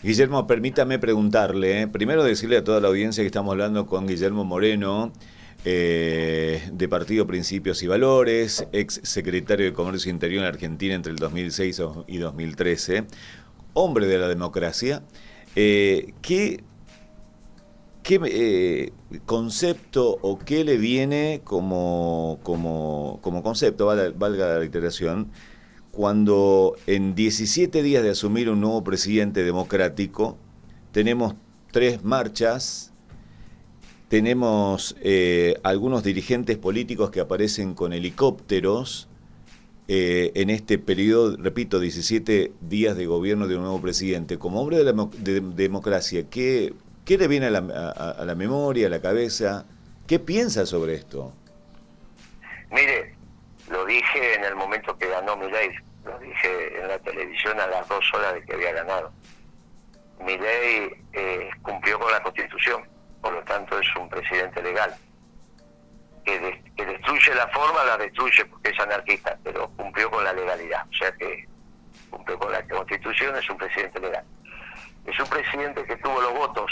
[0.00, 1.88] Guillermo, permítame preguntarle, ¿eh?
[1.88, 5.12] primero decirle a toda la audiencia que estamos hablando con Guillermo Moreno,
[5.64, 11.18] eh, de Partido Principios y Valores, ex secretario de Comercio Interior en Argentina entre el
[11.18, 13.04] 2006 y 2013,
[13.72, 15.02] hombre de la democracia.
[15.56, 16.62] Eh, ¿Qué,
[18.04, 18.92] qué eh,
[19.26, 25.32] concepto o qué le viene como, como, concepto, valga, la reiteración,
[25.90, 30.36] cuando en 17 días de asumir un nuevo presidente democrático
[30.92, 31.34] tenemos
[31.72, 32.92] tres marchas
[34.08, 39.08] tenemos eh, algunos dirigentes políticos que aparecen con helicópteros
[39.88, 44.38] eh, en este periodo, repito, 17 días de gobierno de un nuevo presidente.
[44.38, 45.08] Como hombre de la
[45.56, 49.66] democracia, ¿qué, ¿qué, le viene a la, memoria, a la cabeza?
[50.06, 51.32] ¿Qué piensa sobre esto?
[52.70, 53.14] Mire,
[53.68, 55.70] lo dije en el momento que ganó Milei,
[56.04, 59.12] lo dije en la televisión a las dos horas de que había ganado.
[60.20, 64.94] Milei eh, cumplió con la Constitución por lo tanto es un presidente legal.
[66.26, 66.38] Que,
[66.76, 71.10] destruye la forma, la destruye porque es anarquista, pero cumplió con la legalidad, o sea
[71.12, 71.48] que
[72.10, 74.24] cumplió con la constitución, es un presidente legal.
[75.06, 76.70] Es un presidente que tuvo los votos,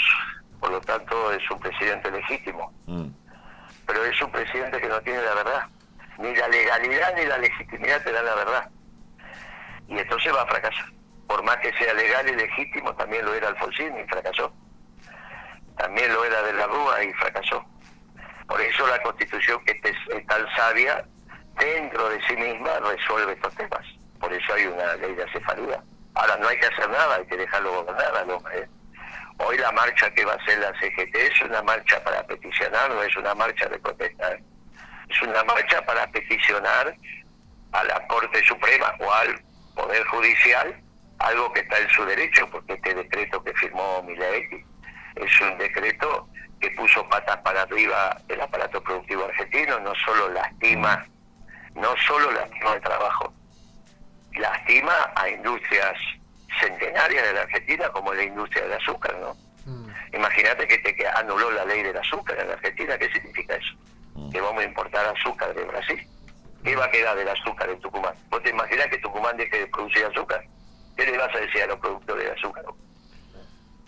[0.60, 3.08] por lo tanto es un presidente legítimo, mm.
[3.86, 5.66] pero es un presidente que no tiene la verdad,
[6.18, 8.70] ni la legalidad ni la legitimidad te dan la verdad.
[9.88, 10.86] Y entonces va a fracasar.
[11.26, 14.52] Por más que sea legal y legítimo, también lo era Alfonsín y fracasó
[15.76, 17.64] también lo era de la Rúa y fracasó.
[18.46, 21.04] Por eso la constitución que es tan sabia,
[21.58, 23.86] dentro de sí misma resuelve estos temas.
[24.20, 25.82] Por eso hay una ley de acefalía.
[26.14, 28.68] Ahora no hay que hacer nada, hay que dejarlo gobernar al hombre.
[29.38, 33.02] Hoy la marcha que va a hacer la CGT es una marcha para peticionar, no
[33.02, 34.38] es una marcha de protestar.
[35.08, 36.94] Es una marcha para peticionar
[37.72, 39.40] a la Corte Suprema o al
[39.74, 40.82] Poder Judicial
[41.18, 44.64] algo que está en su derecho, porque este decreto que firmó Milei
[45.16, 46.28] es un decreto
[46.60, 51.04] que puso patas para arriba el aparato productivo argentino, no solo lastima,
[51.74, 53.32] no solo lastima el trabajo,
[54.34, 55.98] lastima a industrias
[56.60, 59.36] centenarias de la Argentina como la industria del azúcar, ¿no?
[59.66, 59.88] Mm.
[60.14, 63.74] Imagínate que te anuló la ley del azúcar en la Argentina, ¿qué significa eso?
[64.14, 64.30] Mm.
[64.30, 66.06] Que vamos a importar azúcar de Brasil.
[66.62, 68.14] ¿Qué va a quedar del azúcar en Tucumán?
[68.30, 70.44] ¿Vos te imaginás que Tucumán deje de producir azúcar?
[70.96, 72.64] ¿Qué le vas a decir a los productores de azúcar?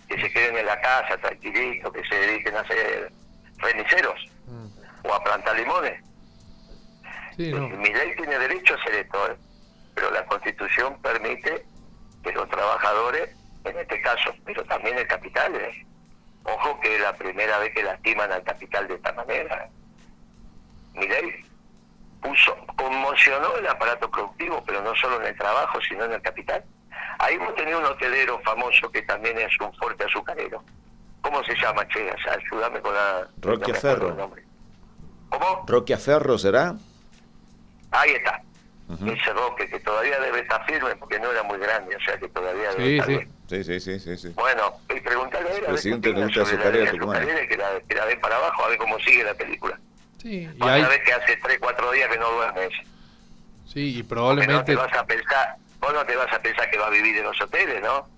[0.09, 3.11] que se queden en la casa tranquilitos, que se dediquen a hacer
[3.57, 4.66] reniceros mm.
[5.04, 6.02] o a plantar limones.
[7.38, 9.37] Mi ley tiene derecho a hacer esto, ¿eh?
[9.94, 11.64] Pero la constitución permite
[12.22, 13.30] que los trabajadores,
[13.64, 15.87] en este caso, pero también el capital, ¿eh?
[16.44, 19.68] ojo que es la primera vez que lastiman al capital de esta manera.
[20.94, 21.44] Mi ley
[22.22, 26.64] puso, conmocionó el aparato productivo, pero no solo en el trabajo, sino en el capital.
[27.18, 30.62] Ahí vos tenés un hotelero famoso que también es un fuerte azucarero.
[31.20, 32.11] ¿Cómo se llama, Che?
[32.30, 33.26] ayúdame con la...
[33.40, 34.30] Roque Ferro.
[35.30, 35.64] ¿Cómo?
[35.66, 36.74] Roque Ferro, ¿será?
[37.90, 38.42] Ahí está.
[38.94, 42.28] Ese Roque, que todavía debe estar firme porque no era muy grande, o sea que
[42.28, 43.62] todavía debe estar sí.
[43.62, 47.80] Sí, sí, sí, sí, Bueno, y preguntarle a él Presidente de la azucarera que la,
[47.87, 49.78] que la ven para abajo a ver cómo sigue la película.
[50.20, 50.83] Sí, y hay...
[50.83, 52.68] vez que hace 3, 4 días que no duerme
[53.66, 54.54] Sí, y probablemente...
[54.54, 57.16] no te vas a pensar, vos no te vas a pensar que va a vivir
[57.18, 58.09] en los hoteles, ¿no?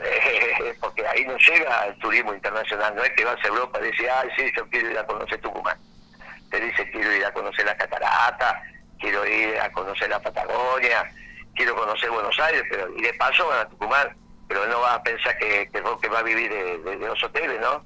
[0.00, 3.90] Eh, porque ahí no llega el turismo internacional, no es que vas a Europa y
[3.90, 5.78] dices, ay, sí, yo quiero ir a conocer Tucumán.
[6.50, 8.62] Te dice, quiero ir a conocer la catarata,
[8.98, 11.10] quiero ir a conocer la Patagonia,
[11.54, 15.02] quiero conocer Buenos Aires, pero y de paso van a Tucumán, pero no vas a
[15.02, 17.84] pensar que, que va a vivir de, los hoteles, ¿no?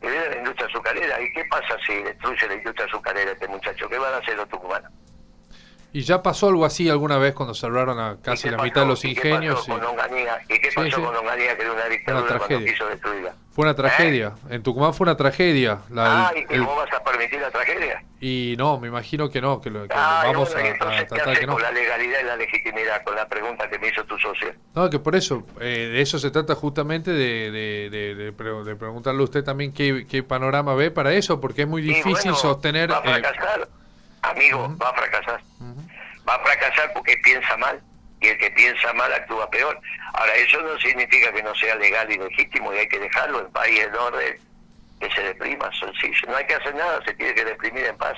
[0.00, 1.20] Vive de la industria azucarera.
[1.20, 3.88] ¿Y qué pasa si destruye la industria azucarera este muchacho?
[3.88, 4.92] ¿Qué van a hacer los tucumanos?
[5.92, 9.04] Y ya pasó algo así alguna vez cuando cerraron a casi la mitad de los
[9.04, 9.62] ingenios.
[9.62, 10.40] ¿Y qué pasó con Onganía?
[10.48, 13.34] ¿Y qué pasó con Onganía que era una dictadura una cuando quiso destruirla?
[13.54, 14.34] Fue una tragedia.
[14.48, 14.56] ¿Eh?
[14.56, 15.78] En Tucumán fue una tragedia.
[15.90, 18.02] La, ah, ¿y que vos vas a permitir la tragedia?
[18.20, 21.46] Y no, me imagino que no, que, lo, que ah, vamos a, a, tratar que
[21.46, 21.52] no.
[21.52, 24.52] con la legalidad y la legitimidad, con la pregunta que me hizo tu socio?
[24.74, 29.20] No, que por eso, eh, de eso se trata justamente de, de, de, de, preguntarle
[29.20, 32.90] a usted también qué, qué, panorama ve para eso, porque es muy difícil sostener...
[32.90, 33.68] Va a eh, fracasar,
[34.22, 35.40] amigo, va a fracasar
[36.28, 37.80] va a fracasar porque piensa mal
[38.20, 39.78] y el que piensa mal actúa peor.
[40.14, 43.50] Ahora, eso no significa que no sea legal y legítimo y hay que dejarlo en
[43.50, 44.38] paz y en orden,
[45.00, 46.28] que se deprima, sencillo.
[46.28, 48.16] No hay que hacer nada, se tiene que deprimir en paz.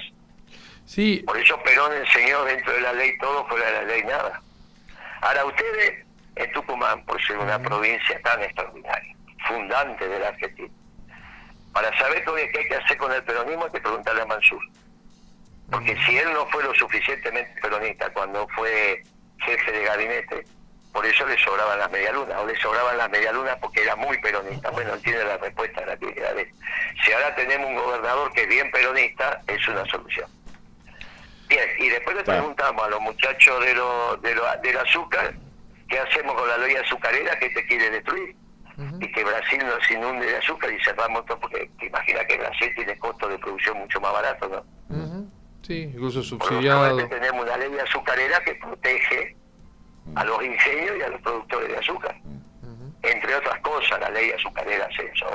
[0.84, 1.22] Sí.
[1.26, 4.42] Por eso Perón enseñó dentro de la ley todo, fuera de la ley nada.
[5.22, 6.04] Ahora, ustedes
[6.36, 9.16] en Tucumán, por ser una provincia tan extraordinaria,
[9.48, 10.72] fundante de la Argentina,
[11.72, 14.62] para saber qué hay que hacer con el peronismo hay que preguntarle a Mansur.
[15.70, 19.02] Porque si él no fue lo suficientemente peronista cuando fue
[19.38, 20.44] jefe de gabinete,
[20.96, 24.70] por eso le sobraban las medialunas, o le sobraban las medialunas porque era muy peronista.
[24.70, 26.50] Bueno, él tiene la respuesta a la de
[27.04, 30.30] Si ahora tenemos un gobernador que es bien peronista, es una solución.
[31.48, 35.34] Bien, y después le preguntamos a los muchachos de lo, de lo, del azúcar,
[35.86, 38.34] ¿qué hacemos con la ley azucarera que te quiere destruir?
[38.98, 42.72] Y que Brasil nos inunde de azúcar y cerramos todo, porque te imaginas que Brasil
[42.74, 45.30] tiene costos de producción mucho más baratos, ¿no?
[45.60, 47.06] Sí, incluso subsidiado.
[47.08, 49.36] tenemos una ley azucarera que protege
[50.14, 52.16] a los ingenios y a los productores de azúcar.
[53.02, 55.26] Entre otras cosas, la ley azucarera hace eso.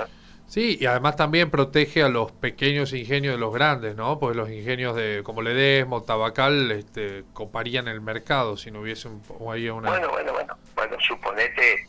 [0.48, 4.20] Sí, y además también protege a los pequeños ingenios de los grandes, ¿no?
[4.20, 9.22] Porque los ingenios de como Ledesmo, Tabacal, este, coparían el mercado si no hubiese un,
[9.50, 9.90] ahí una...
[9.90, 10.58] Bueno, bueno, bueno.
[10.76, 11.88] Bueno, suponete,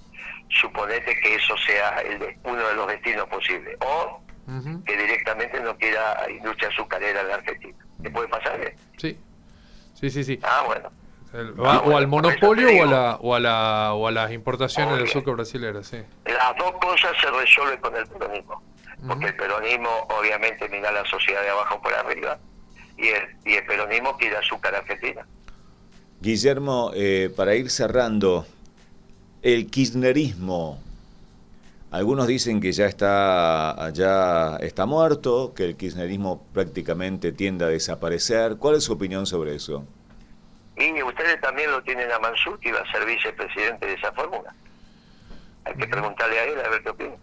[0.48, 3.76] suponete que eso sea el uno de los destinos posibles.
[3.80, 4.22] O
[4.86, 7.78] que directamente no quiera industria azucarera en la Argentina.
[8.00, 8.60] ¿Qué puede pasar?
[8.60, 8.76] Eh?
[8.96, 9.18] Sí,
[9.94, 10.22] sí, sí.
[10.22, 10.38] sí.
[10.42, 10.88] Ah, bueno.
[11.58, 15.34] O al monopolio o a, la, o, a la, o a las importaciones del azúcar
[15.34, 15.98] brasilera, sí.
[16.26, 18.62] Las dos cosas se resuelven con el peronismo.
[19.06, 22.38] Porque el peronismo obviamente mira a la sociedad de abajo por arriba
[22.96, 25.26] y el, y el peronismo quiere azúcar argentina.
[26.20, 28.46] Guillermo, eh, para ir cerrando,
[29.42, 30.80] el kirchnerismo
[31.92, 38.56] algunos dicen que ya está, ya está muerto, que el kirchnerismo prácticamente tiende a desaparecer.
[38.56, 39.84] ¿Cuál es su opinión sobre eso?
[40.76, 44.54] Y ustedes también lo tienen a Mansur, que iba a ser vicepresidente de esa fórmula.
[45.64, 47.14] Hay que preguntarle a él a ver qué opina.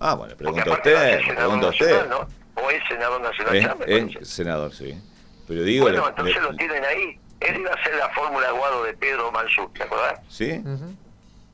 [0.00, 1.20] Ah, bueno, pregunta usted.
[1.34, 2.08] Pregunta usted.
[2.08, 2.26] ¿no?
[2.54, 3.78] O es senador nacional.
[3.86, 5.00] Es, senador, sí.
[5.46, 7.18] Pero digo, bueno, entonces lo tienen ahí.
[7.40, 10.20] Él iba a ser la fórmula Aguado de Pedro Mansur, ¿te acordás?
[10.28, 10.62] Sí.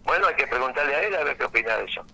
[0.04, 2.04] Bueno, hay que preguntarle a él a ver qué opina de eso.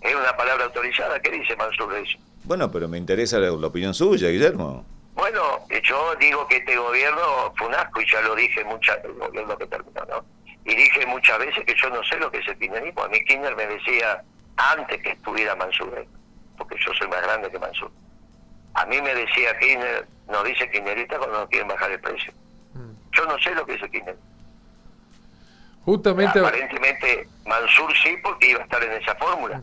[0.00, 1.20] Es una palabra autorizada.
[1.20, 2.18] ¿Qué dice Mansur de eso?
[2.44, 4.84] Bueno, pero me interesa la, opinión suya, Guillermo.
[5.14, 9.12] Bueno, yo digo que este gobierno fue un asco y ya lo dije muchas el
[9.14, 10.24] gobierno que terminó, ¿no?
[10.64, 13.02] Y dije muchas veces que yo no sé lo que es el kirchnerismo.
[13.02, 14.24] A mí Kirchner me decía
[14.56, 16.08] antes que estuviera Mansur, ¿eh?
[16.56, 17.90] porque yo soy más grande que Mansur.
[18.74, 22.32] A mí me decía Kirchner, nos dice kirchnerista cuando no quieren bajar el precio.
[22.72, 22.92] Mm.
[23.12, 24.16] Yo no sé lo que es el Kirchner.
[25.84, 26.38] Justamente...
[26.40, 29.62] Aparentemente Mansur sí, porque iba a estar en esa fórmula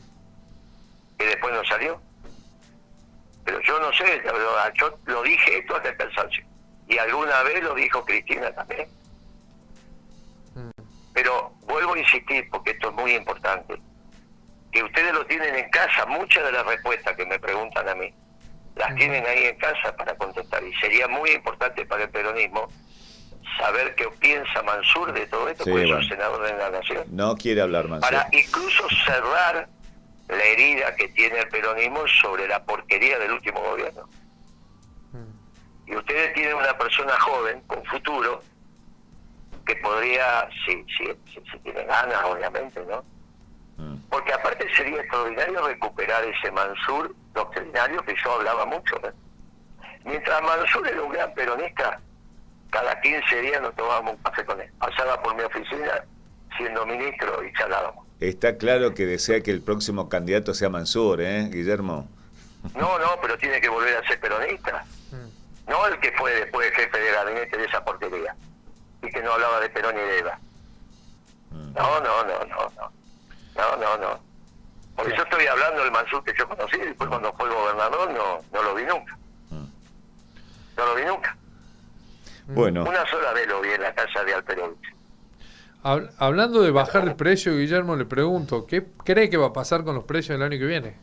[1.18, 2.00] que después no salió.
[3.46, 4.22] Pero yo no sé,
[4.76, 6.46] yo lo dije esto hasta el cansancio.
[6.88, 8.88] Y alguna vez lo dijo Cristina también.
[10.56, 10.70] Mm.
[11.14, 13.82] Pero vuelvo a insistir, porque esto es muy importante,
[14.72, 18.14] que ustedes lo tienen en casa, muchas de las respuestas que me preguntan a mí,
[18.76, 20.64] las tienen ahí en casa para contestar.
[20.64, 22.68] Y sería muy importante para el peronismo
[23.58, 27.04] saber qué piensa Mansur de todo esto, porque es un senador de la Nación.
[27.10, 28.10] No quiere hablar Mansur.
[28.10, 29.68] Para incluso cerrar
[30.32, 34.08] la herida que tiene el peronismo sobre la porquería del último gobierno.
[35.12, 35.92] Mm.
[35.92, 38.42] Y ustedes tienen una persona joven, con futuro,
[39.66, 43.04] que podría, si, si, si, tiene ganas, obviamente, ¿no?
[43.78, 43.98] Mm.
[44.10, 48.96] Porque aparte sería extraordinario recuperar ese Mansur doctrinario que yo hablaba mucho.
[49.06, 49.12] ¿eh?
[50.06, 52.00] Mientras Mansur era un gran peronista,
[52.70, 54.72] cada 15 días nos tomábamos un café con él.
[54.80, 56.06] Pasaba por mi oficina
[56.56, 58.11] siendo ministro y charlábamos.
[58.22, 62.08] Está claro que desea que el próximo candidato sea Mansur, ¿eh, Guillermo?
[62.76, 64.86] No, no, pero tiene que volver a ser peronista.
[65.68, 68.36] No el que fue después jefe de gabinete de esa porquería
[69.02, 70.40] y que no hablaba de Perón y de Eva.
[71.50, 71.74] Mm.
[71.74, 72.92] No, no, no, no, no.
[73.56, 74.20] No, no, no.
[74.96, 78.44] Por eso estoy hablando del Mansur que yo conocí, y después cuando fue gobernador no,
[78.54, 79.18] no lo vi nunca.
[79.50, 79.66] Mm.
[80.78, 81.36] No lo vi nunca.
[82.46, 82.84] Bueno.
[82.84, 85.01] Una sola vez lo vi en la casa de Alperovich
[85.84, 89.96] hablando de bajar el precio, Guillermo, le pregunto, ¿qué cree que va a pasar con
[89.96, 90.96] los precios del año que viene?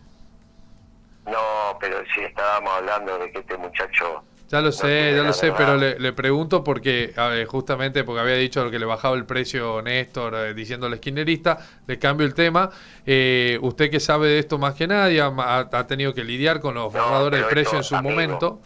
[1.27, 5.53] No, pero si estábamos hablando de que este muchacho Ya lo sé, ya lo sé,
[5.53, 7.13] pero le, pregunto porque,
[7.49, 12.27] justamente porque había dicho que le bajaba el precio Néstor, eh, diciéndole esquinerista, le cambio
[12.27, 12.71] el tema.
[13.05, 16.93] Eh, usted que sabe de esto más que nadie, ha, tenido que lidiar con los
[16.93, 18.61] formadores de precio en su momento.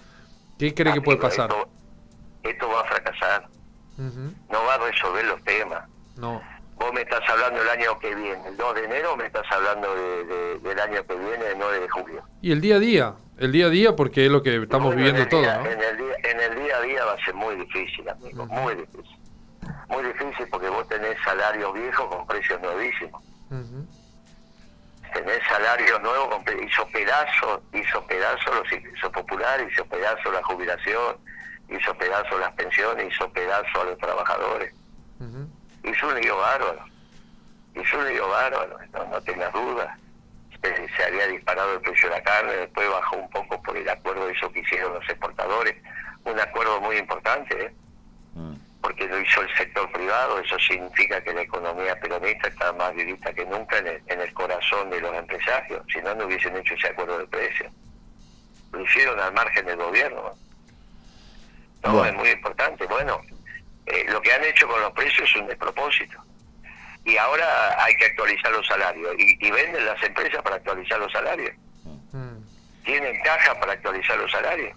[0.59, 1.51] ¿Qué cree que puede pasar?
[2.45, 3.49] Esto, va a fracasar.
[3.99, 5.92] No va a resolver los temas.
[6.23, 6.41] No.
[6.77, 9.95] Vos me estás hablando el año que viene, el 2 de enero, me estás hablando
[9.95, 12.23] del año que viene, el 9 de julio.
[12.41, 13.15] ¿Y el día a día?
[13.39, 15.47] el día a día porque es lo que estamos viviendo todos.
[15.47, 18.77] En, el día, en el día a día va a ser muy difícil, amigo, muy
[18.77, 19.19] difícil.
[19.89, 23.21] Muy difícil porque vos tenés salarios viejos con precios nuevísimos.
[25.13, 31.17] Tenés salarios nuevos, con, hizo pedazos, hizo pedazos los ingresos populares, hizo pedazos la jubilación,
[31.69, 34.73] hizo pedazos las pensiones, hizo pedazos a los trabajadores.
[35.85, 36.85] Hizo un lío bárbaro.
[37.75, 39.99] Hizo un lío bárbaro, no, no tengas dudas
[40.97, 44.29] se había disparado el precio de la carne, después bajó un poco por el acuerdo
[44.29, 45.75] eso que hicieron los exportadores,
[46.25, 47.75] un acuerdo muy importante, ¿eh?
[48.35, 48.55] mm.
[48.81, 53.33] porque lo hizo el sector privado, eso significa que la economía peronista está más vivista
[53.33, 57.19] que nunca en el, corazón de los empresarios, si no, no hubiesen hecho ese acuerdo
[57.19, 57.73] de precios.
[58.71, 60.35] Lo hicieron al margen del gobierno.
[61.83, 62.87] No, es muy importante.
[62.87, 63.21] Bueno,
[63.87, 66.23] eh, lo que han hecho con los precios es un despropósito
[67.05, 69.15] y ahora hay que actualizar los salarios.
[69.19, 71.53] Y, venden las empresas para actualizar los salarios.
[72.13, 72.39] Mm.
[72.85, 74.77] Tienen caja para actualizar los salarios.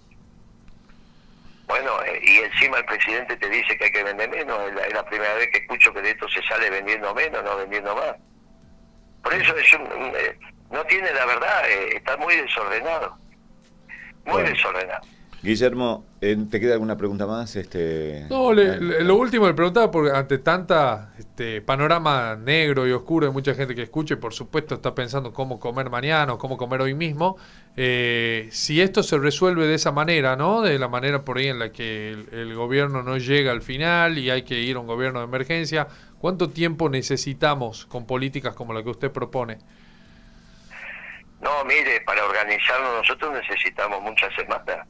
[1.68, 4.60] Bueno, eh, y encima el presidente te dice que hay que vender menos.
[4.70, 7.96] Es la, primera vez que escucho que de esto se sale vendiendo menos, no vendiendo
[7.96, 8.16] más.
[9.24, 10.38] Por eso es eh,
[10.72, 13.18] no tiene la verdad, eh, está muy desordenado.
[14.26, 15.02] Muy desordenado.
[15.46, 17.56] Guillermo, ¿te queda alguna pregunta más?
[17.56, 23.32] Este, no, lo último le preguntaba, porque ante tanta este, panorama negro y oscuro, hay
[23.32, 26.82] mucha gente que escucha y por supuesto está pensando cómo comer mañana o cómo comer
[26.82, 27.38] hoy mismo.
[27.78, 30.64] Eh, si esto se resuelve de esa manera, ¿no?
[30.64, 34.18] De la manera por ahí en la que el, el, gobierno no llega al final
[34.18, 35.88] y hay que ir a un gobierno de emergencia,
[36.18, 39.60] ¿cuánto tiempo necesitamos con políticas como la que usted propone?
[41.40, 44.88] No, mire, para organizarnos nosotros necesitamos muchas semanas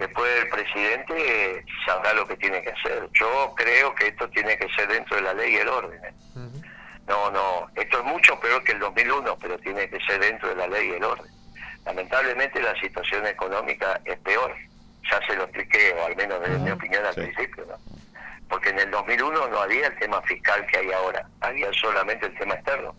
[0.00, 3.06] Después el presidente sabrá lo que tiene que hacer.
[3.12, 6.02] Yo creo que esto tiene que ser dentro de la ley y el orden.
[6.02, 6.14] ¿eh?
[7.06, 10.54] No, no, esto es mucho peor que el 2001, pero tiene que ser dentro de
[10.54, 11.30] la ley y el orden.
[11.84, 14.54] Lamentablemente la situación económica es peor.
[15.10, 17.76] Ya se lo expliqué, o al menos desde mi opinión al principio, ¿no?
[18.48, 22.34] Porque en el 2001 no había el tema fiscal que hay ahora, había solamente el
[22.38, 22.94] tema externo.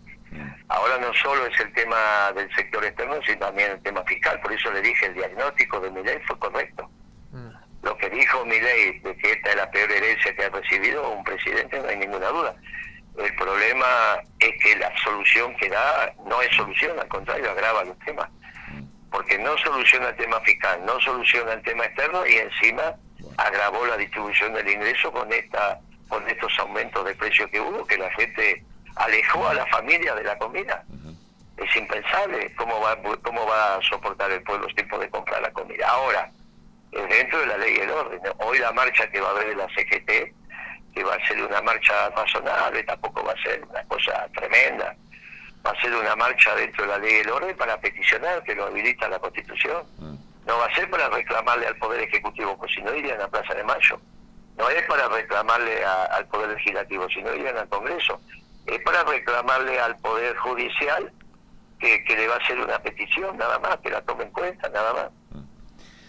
[0.68, 4.40] Ahora no solo es el tema del sector externo, sino también el tema fiscal.
[4.42, 6.90] Por eso le dije, el diagnóstico de mi ley fue correcto.
[7.32, 7.50] Mm.
[7.84, 11.10] Lo que dijo mi ley de que esta es la peor herencia que ha recibido
[11.10, 12.56] un presidente, no hay ninguna duda.
[13.18, 18.00] El problema es que la solución que da no es solución, al contrario, agrava los
[18.00, 18.30] temas.
[19.12, 22.96] Porque no soluciona el tema fiscal, no soluciona el tema externo y encima
[23.38, 27.98] agravó la distribución del ingreso con esta con estos aumentos de precios que hubo, que
[27.98, 28.66] la gente
[28.96, 30.84] alejó a la familia de la comida.
[31.58, 35.52] Es impensable cómo va, cómo va a soportar el pueblo este tipo de comprar la
[35.52, 35.88] comida.
[35.88, 36.32] Ahora,
[36.92, 38.20] dentro de la ley y el orden.
[38.40, 41.62] Hoy la marcha que va a haber de la CGT, que va a ser una
[41.62, 44.96] marcha razonable, tampoco va a ser una cosa tremenda,
[45.66, 48.56] va a ser una marcha dentro de la ley y el orden para peticionar que
[48.56, 49.84] lo habilita la Constitución.
[50.46, 53.28] No va a ser para reclamarle al Poder Ejecutivo, pues si no irían a la
[53.30, 54.02] Plaza de Mayo.
[54.58, 58.20] No es para reclamarle al Poder Legislativo, sino irían al Congreso
[58.66, 61.12] es para reclamarle al Poder Judicial
[61.80, 64.94] que, le va a hacer una petición, nada más, que la tome en cuenta, nada
[64.94, 65.12] más.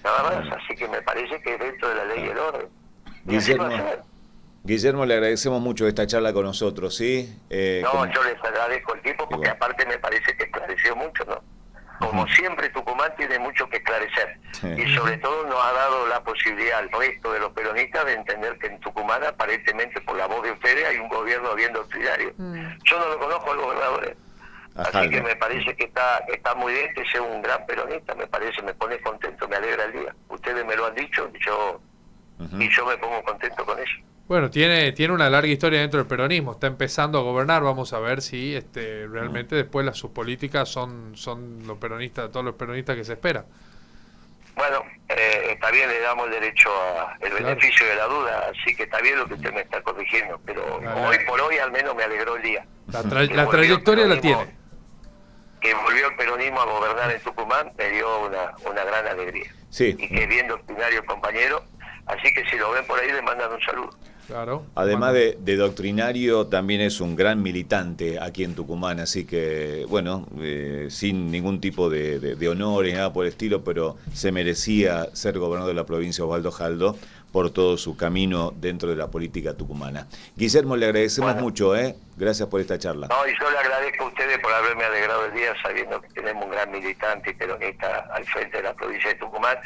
[0.05, 2.69] Nada más, así que me parece que es dentro de la ley y el orden.
[3.25, 3.69] Guillermo,
[4.65, 7.41] Guillermo, le agradecemos mucho esta charla con nosotros, ¿sí?
[7.51, 11.43] Eh, no, yo les agradezco el tiempo porque aparte me parece que esclareció mucho, ¿no?
[11.99, 14.39] Como siempre, Tucumán tiene mucho que esclarecer.
[14.77, 18.59] Y sobre todo nos ha dado la posibilidad al resto de los peronistas de entender
[18.59, 22.33] que en Tucumán, aparentemente por la voz de ustedes, hay un gobierno bien doctrinario.
[22.37, 22.67] Mm.
[22.85, 24.07] Yo no lo conozco al gobernador.
[24.07, 24.17] ¿eh?
[24.77, 28.27] Así que me parece que está, está muy bien que sea un gran peronista, me
[28.27, 30.15] parece, me pone contento, me alegra el día.
[30.29, 31.81] Ustedes me lo han dicho y yo,
[32.59, 33.93] y yo me pongo contento con eso.
[34.33, 37.99] Bueno, tiene, tiene una larga historia dentro del peronismo, está empezando a gobernar, vamos a
[37.99, 42.97] ver si este, realmente después las, sus políticas son, son los peronistas, todos los peronistas
[42.97, 43.45] que se espera.
[44.57, 48.75] Bueno, eh, está bien, le damos el derecho a el beneficio de la duda, así
[48.75, 51.95] que está bien lo que usted me está corrigiendo, pero hoy por hoy al menos
[51.95, 52.65] me alegró el día.
[52.91, 53.03] La,
[53.51, 54.47] trayectoria la tiene.
[55.61, 59.53] Que volvió el peronismo a gobernar en Tucumán me dio una, una gran alegría.
[59.69, 59.95] Sí.
[59.99, 61.63] Y que bien doctrinario compañero,
[62.07, 63.91] así que si lo ven por ahí le mandan un saludo.
[64.27, 64.65] Claro.
[64.75, 70.87] Además de, doctrinario, también es un gran militante aquí en Tucumán, así que, bueno, eh,
[70.91, 75.39] sin ningún tipo de, de, de honores, nada por el estilo, pero se merecía ser
[75.39, 76.97] gobernador de la provincia Osvaldo Jaldo
[77.33, 80.07] por todo su camino dentro de la política tucumana.
[80.37, 81.97] Guillermo, le agradecemos mucho, ¿eh?
[82.17, 83.09] Gracias por esta charla.
[83.09, 86.45] No, y yo le agradezco a ustedes por haberme alegrado el día sabiendo que tenemos
[86.45, 89.57] un gran militante y peronista al frente de la provincia de Tucumán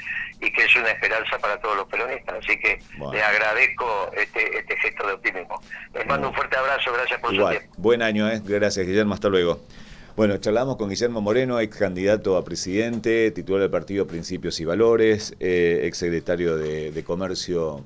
[0.41, 2.37] y que es una esperanza para todos los peronistas.
[2.39, 2.81] Así que
[3.13, 5.61] le agradezco este, este gesto de optimismo.
[5.93, 7.75] Les mando un fuerte abrazo, gracias por su tiempo.
[7.79, 8.41] Buen año, ¿eh?
[8.45, 9.61] Gracias, Guillermo, hasta luego.
[10.17, 15.37] Bueno, charlamos con Guillermo Moreno, ex candidato a presidente, titular del partido Principios y Valores,
[15.41, 17.85] eh, ex secretario de, Comercio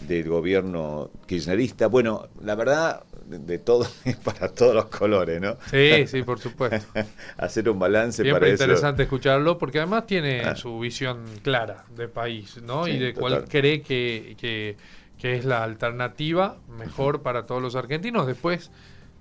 [0.00, 1.86] del gobierno kirchnerista.
[1.86, 5.56] Bueno, la verdad, de, todo es para todos los colores, ¿no?
[5.70, 6.86] Sí, sí, por supuesto.
[7.38, 10.56] Hacer un balance Siempre para interesante escucharlo, porque además tiene ah.
[10.56, 12.88] su visión clara de país, ¿no?
[12.88, 14.76] y de cuál cree que, que,
[15.16, 18.26] que es la alternativa mejor para todos los argentinos.
[18.26, 18.70] Después,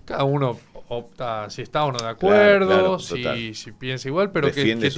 [0.04, 0.58] cada uno
[0.90, 4.90] opta si está o no de acuerdo, si, si, piensa igual, pero que, tiene,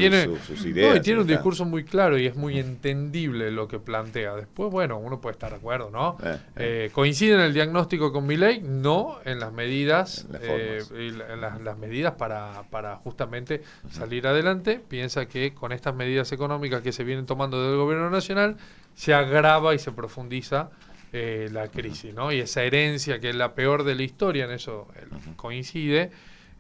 [1.01, 4.35] tiene un discurso muy claro y es muy entendible lo que plantea.
[4.35, 6.17] Después, bueno, uno puede estar de acuerdo, ¿no?
[6.23, 6.37] Eh, eh.
[6.55, 8.61] Eh, ¿Coincide en el diagnóstico con mi ley?
[8.61, 13.61] No, en las medidas, en las, medidas para, para justamente
[13.91, 14.81] salir adelante.
[14.87, 18.55] Piensa que con estas medidas económicas que se vienen tomando del gobierno nacional,
[18.95, 20.69] se agrava y se profundiza
[21.13, 22.31] eh, la crisis, ¿no?
[22.31, 24.87] Y esa herencia que es la peor de la historia, en eso
[25.35, 26.09] coincide,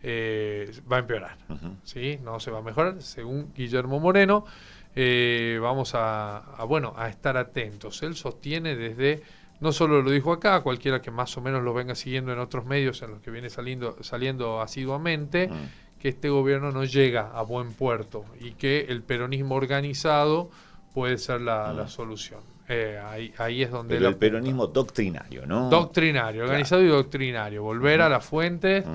[0.03, 1.37] eh, va a empeorar,
[1.83, 2.19] ¿sí?
[2.21, 4.45] No se va a mejorar, según Guillermo Moreno.
[4.93, 8.03] Eh, vamos a, bueno, a estar atentos.
[8.03, 9.23] Él sostiene desde,
[9.61, 12.65] no solo lo dijo acá, cualquiera que más o menos lo venga siguiendo en otros
[12.65, 15.49] medios en los que viene saliendo, saliendo asiduamente,
[15.97, 20.49] que este gobierno no llega a buen puerto y que el peronismo organizado
[20.93, 22.50] puede ser la solución.
[22.73, 22.97] Eh,
[23.37, 23.97] ahí, es donde...
[23.97, 25.69] el peronismo doctrinario, ¿no?
[25.69, 27.63] Doctrinario, organizado y doctrinario.
[27.63, 28.85] Volver a las fuentes,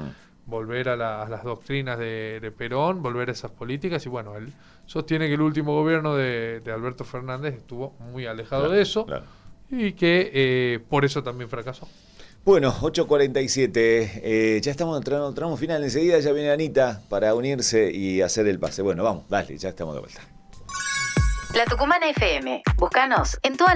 [0.46, 4.06] volver a, las doctrinas de, Perón, volver a esas políticas.
[4.06, 4.50] Y bueno, él
[4.86, 9.06] sostiene que el último gobierno de, Alberto Fernández estuvo muy alejado de eso
[9.70, 11.86] y que eh, por eso también fracasó.
[12.46, 18.22] Bueno, 8.47, eh, ya estamos entrando, tramo final, enseguida ya viene Anita para unirse y
[18.22, 18.80] hacer el pase.
[18.80, 20.22] Bueno, vamos, dale, ya estamos de vuelta.
[21.56, 22.64] La Tucumana FM.
[22.76, 23.72] Búscanos en toda